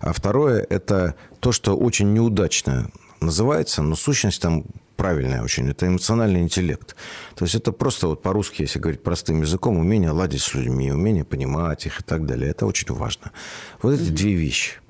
А 0.00 0.12
второе– 0.12 0.66
это 0.70 1.14
то, 1.40 1.52
что 1.52 1.76
очень 1.76 2.12
неудачно 2.12 2.90
называется, 3.20 3.82
но 3.82 3.94
сущность 3.94 4.42
там 4.42 4.64
правильная 4.96 5.42
очень. 5.42 5.68
Это 5.68 5.86
эмоциональный 5.86 6.40
интеллект. 6.40 6.96
То 7.34 7.44
есть 7.44 7.54
это 7.54 7.72
просто 7.72 8.08
вот 8.08 8.22
по-русски, 8.22 8.62
если 8.62 8.78
говорить 8.78 9.02
простым 9.02 9.42
языком, 9.42 9.78
умение 9.78 10.10
ладить 10.10 10.42
с 10.42 10.54
людьми, 10.54 10.92
умение 10.92 11.24
понимать 11.24 11.86
их 11.86 12.00
и 12.00 12.02
так 12.02 12.26
далее. 12.26 12.50
Это 12.50 12.66
очень 12.66 12.92
важно. 12.94 13.32
Вот 13.80 13.94
эти 13.94 14.02
mm-hmm. 14.02 14.14
две 14.14 14.34
вещи. 14.34 14.81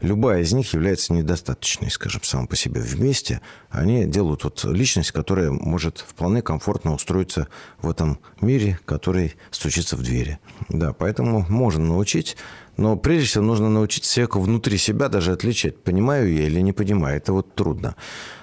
Любая 0.00 0.40
из 0.40 0.52
них 0.52 0.72
является 0.72 1.12
недостаточной, 1.12 1.90
скажем, 1.90 2.22
сам 2.22 2.46
по 2.46 2.56
себе. 2.56 2.80
Вместе 2.80 3.42
они 3.68 4.06
делают 4.06 4.44
вот 4.44 4.64
личность, 4.64 5.12
которая 5.12 5.50
может 5.50 5.98
вполне 5.98 6.40
комфортно 6.40 6.94
устроиться 6.94 7.48
в 7.82 7.90
этом 7.90 8.18
мире, 8.40 8.78
который 8.86 9.36
стучится 9.50 9.96
в 9.96 10.02
двери. 10.02 10.38
Да, 10.70 10.94
поэтому 10.94 11.44
можно 11.50 11.84
научить, 11.84 12.38
но 12.78 12.96
прежде 12.96 13.26
всего 13.26 13.44
нужно 13.44 13.68
научить 13.68 14.10
человека 14.10 14.40
внутри 14.40 14.78
себя 14.78 15.08
даже 15.08 15.32
отличать, 15.32 15.82
понимаю 15.82 16.32
я 16.32 16.46
или 16.46 16.60
не 16.60 16.72
понимаю. 16.72 17.18
Это 17.18 17.34
вот 17.34 17.54
трудно. 17.54 17.94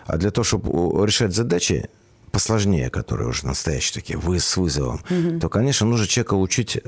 А 0.06 0.18
для 0.18 0.30
того, 0.30 0.44
чтобы 0.44 1.06
решать 1.08 1.34
задачи, 1.34 1.90
посложнее, 2.32 2.92
которые 2.92 3.30
уже 3.30 3.48
настоящие 3.48 3.96
такие, 3.96 4.20
вы 4.20 4.40
с 4.40 4.58
вызовом, 4.58 5.02
угу. 5.10 5.40
то, 5.40 5.50
конечно, 5.50 5.88
нужно 5.88 6.06
человека 6.06 6.36
учить 6.36 6.80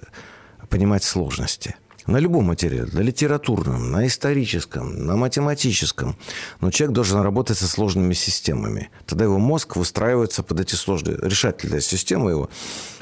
понимать 0.70 1.04
сложности– 1.04 1.76
на 2.10 2.18
любом 2.18 2.46
материале, 2.46 2.90
на 2.92 3.00
литературном, 3.00 3.92
на 3.92 4.08
историческом, 4.08 5.06
на 5.06 5.16
математическом. 5.16 6.16
Но 6.62 6.72
человек 6.72 6.96
должен 6.96 7.22
работать 7.22 7.58
со 7.58 7.68
сложными 7.68 8.14
системами. 8.14 8.90
Тогда 9.06 9.26
его 9.26 9.40
мозг 9.40 9.76
выстраивается 9.76 10.44
под 10.44 10.60
эти 10.60 10.76
сложные... 10.76 11.18
Решательная 11.22 11.82
система 11.82 12.30
его 12.32 12.50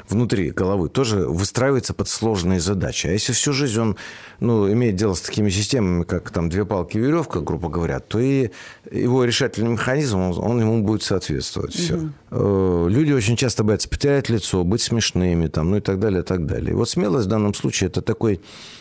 внутри 0.08 0.50
головы 0.50 0.88
тоже 0.88 1.26
выстраивается 1.26 1.94
под 1.94 2.08
сложные 2.08 2.60
задачи. 2.60 3.06
А 3.06 3.10
если 3.10 3.32
всю 3.32 3.52
жизнь 3.52 3.80
он 3.80 3.96
ну, 4.40 4.70
имеет 4.72 4.96
дело 4.96 5.14
с 5.14 5.20
такими 5.20 5.50
системами, 5.50 6.04
как 6.04 6.30
там 6.30 6.48
две 6.48 6.64
палки 6.64 6.96
и 6.96 7.00
веревка, 7.00 7.40
грубо 7.40 7.68
говоря, 7.68 8.00
то 8.00 8.18
и 8.18 8.50
его 8.90 9.24
решательный 9.24 9.70
механизм, 9.70 10.18
он, 10.18 10.38
он 10.38 10.60
ему 10.60 10.82
будет 10.82 11.02
соответствовать. 11.02 11.74
Все. 11.74 12.10
Угу. 12.30 12.88
Люди 12.88 13.12
очень 13.12 13.36
часто 13.36 13.64
боятся 13.64 13.88
потерять 13.88 14.28
лицо, 14.28 14.64
быть 14.64 14.82
смешными, 14.82 15.48
там, 15.48 15.70
ну 15.70 15.76
и 15.78 15.80
так 15.80 15.98
далее, 15.98 16.20
и 16.20 16.24
так 16.24 16.46
далее. 16.46 16.70
И 16.70 16.74
вот 16.74 16.88
смелость 16.88 17.26
в 17.26 17.30
данном 17.30 17.54
случае 17.54 17.88
это 17.88 18.02
такой 18.02 18.40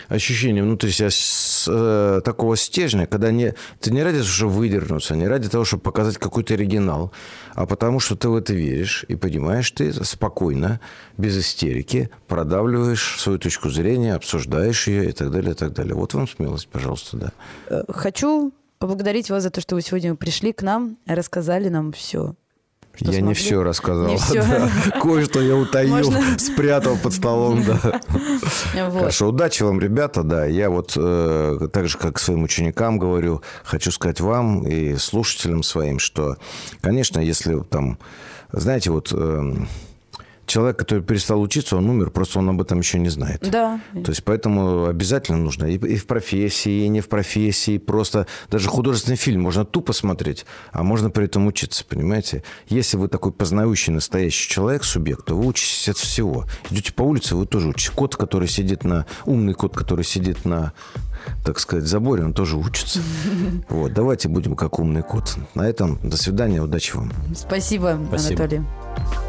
ощущение 0.10 0.64
внутри 0.64 0.92
себя 0.92 1.10
с, 1.10 1.66
э, 1.68 2.22
такого 2.24 2.56
стержня, 2.56 3.08
когда 3.08 3.32
не, 3.32 3.54
ты 3.80 3.92
не 3.92 4.04
ради 4.04 4.20
того, 4.20 4.30
чтобы 4.30 4.54
выдернуться, 4.54 5.16
не 5.16 5.28
ради 5.28 5.50
того, 5.50 5.66
чтобы 5.66 5.84
показать 5.84 6.18
какой-то 6.18 6.54
оригинал, 6.54 7.12
а 7.56 7.66
потому 7.66 8.00
что 8.00 8.16
ты 8.16 8.30
в 8.30 8.36
это 8.36 8.54
веришь 8.54 9.06
и 9.08 9.16
понимаешь, 9.16 9.70
ты 9.72 9.92
спокойно, 10.06 10.80
без 11.18 11.38
истерики 11.38 12.10
продавливаешь 12.28 13.20
свою 13.20 13.40
точку 13.40 13.70
зрения, 13.70 14.16
обсуждаешь 14.16 14.88
ее 14.88 15.10
и 15.10 15.12
так 15.12 15.32
далее, 15.32 15.52
и 15.52 15.56
так 15.56 15.74
далее. 15.74 15.96
Вот 15.96 16.14
вам 16.14 16.28
смелость, 16.28 16.68
пожалуйста, 16.68 17.18
да. 17.18 17.32
Э, 17.70 17.84
хочу 17.90 18.54
поблагодарить 18.80 19.30
вас 19.30 19.44
за 19.44 19.50
то, 19.50 19.62
что 19.62 19.76
вы 19.76 19.82
сегодня 19.82 20.16
пришли 20.16 20.54
к 20.54 20.62
нам, 20.62 20.98
рассказали 21.08 21.70
нам 21.70 21.92
все 21.92 22.36
что 22.98 23.12
я 23.12 23.20
смогли? 23.20 23.28
не 23.28 23.34
все 23.36 23.64
рассказал. 23.64 24.08
Не 24.08 24.18
все. 24.18 24.42
Да. 24.44 24.70
Кое-что 25.02 25.42
я 25.42 25.56
утаил, 25.56 25.90
Можно? 25.90 26.40
спрятал 26.40 26.98
под 26.98 27.14
столом, 27.14 27.64
да. 27.64 28.02
Вот. 28.90 29.00
Хорошо, 29.00 29.28
удачи 29.28 29.64
вам, 29.64 29.80
ребята, 29.80 30.24
да. 30.24 30.46
Я 30.46 30.70
вот 30.70 30.94
э, 30.96 31.68
так 31.72 31.88
же, 31.88 31.98
как 31.98 32.20
своим 32.20 32.44
ученикам 32.44 32.98
говорю, 32.98 33.42
хочу 33.64 33.92
сказать 33.92 34.20
вам 34.20 34.68
и 34.68 34.96
слушателям 34.96 35.64
своим, 35.64 36.00
что, 36.00 36.38
конечно, 36.82 37.20
если 37.20 37.60
там, 37.62 38.00
знаете, 38.52 38.92
вот... 38.92 39.12
Э, 39.14 39.54
человек, 40.48 40.78
который 40.78 41.04
перестал 41.04 41.42
учиться, 41.42 41.78
он 41.78 41.90
умер, 41.90 42.10
просто 42.10 42.40
он 42.40 42.50
об 42.50 42.62
этом 42.62 42.80
еще 42.80 42.98
не 42.98 43.10
знает. 43.10 43.48
Да. 43.50 43.80
То 43.94 44.10
есть 44.10 44.24
поэтому 44.24 44.86
обязательно 44.86 45.38
нужно 45.38 45.66
и, 45.66 45.78
и 45.78 45.98
в 45.98 46.08
профессии, 46.08 46.86
и 46.86 46.88
не 46.88 47.02
в 47.02 47.10
профессии, 47.10 47.78
просто 47.78 48.26
даже 48.50 48.68
художественный 48.70 49.18
фильм 49.18 49.42
можно 49.42 49.66
тупо 49.66 49.94
смотреть, 49.94 50.46
а 50.72 50.84
можно 50.84 51.10
при 51.10 51.26
этом 51.26 51.46
учиться, 51.48 51.86
понимаете? 51.86 52.44
Если 52.70 52.98
вы 52.98 53.10
такой 53.10 53.32
познающий 53.32 53.94
настоящий 53.94 54.50
человек, 54.50 54.84
субъект, 54.84 55.26
то 55.26 55.36
вы 55.36 55.46
учитесь 55.46 55.90
от 55.90 55.98
всего. 55.98 56.46
Идете 56.72 56.94
по 56.94 57.04
улице, 57.04 57.36
вы 57.36 57.46
тоже 57.46 57.68
учитесь. 57.68 57.92
Кот, 57.92 58.16
который 58.16 58.48
сидит 58.48 58.84
на... 58.84 59.06
Умный 59.26 59.54
кот, 59.54 59.76
который 59.76 60.06
сидит 60.06 60.46
на 60.46 60.74
так 61.46 61.60
сказать, 61.60 61.86
заборе, 61.86 62.24
он 62.24 62.34
тоже 62.34 62.58
учится. 62.58 63.00
Вот, 63.70 63.94
давайте 63.94 64.30
будем 64.30 64.56
как 64.56 64.80
умный 64.80 65.04
кот. 65.04 65.36
На 65.56 65.68
этом 65.68 66.00
до 66.02 66.16
свидания, 66.16 66.62
удачи 66.62 66.96
вам. 66.96 67.12
Спасибо, 67.36 68.00
Спасибо. 68.10 68.44
Анатолий. 68.44 69.27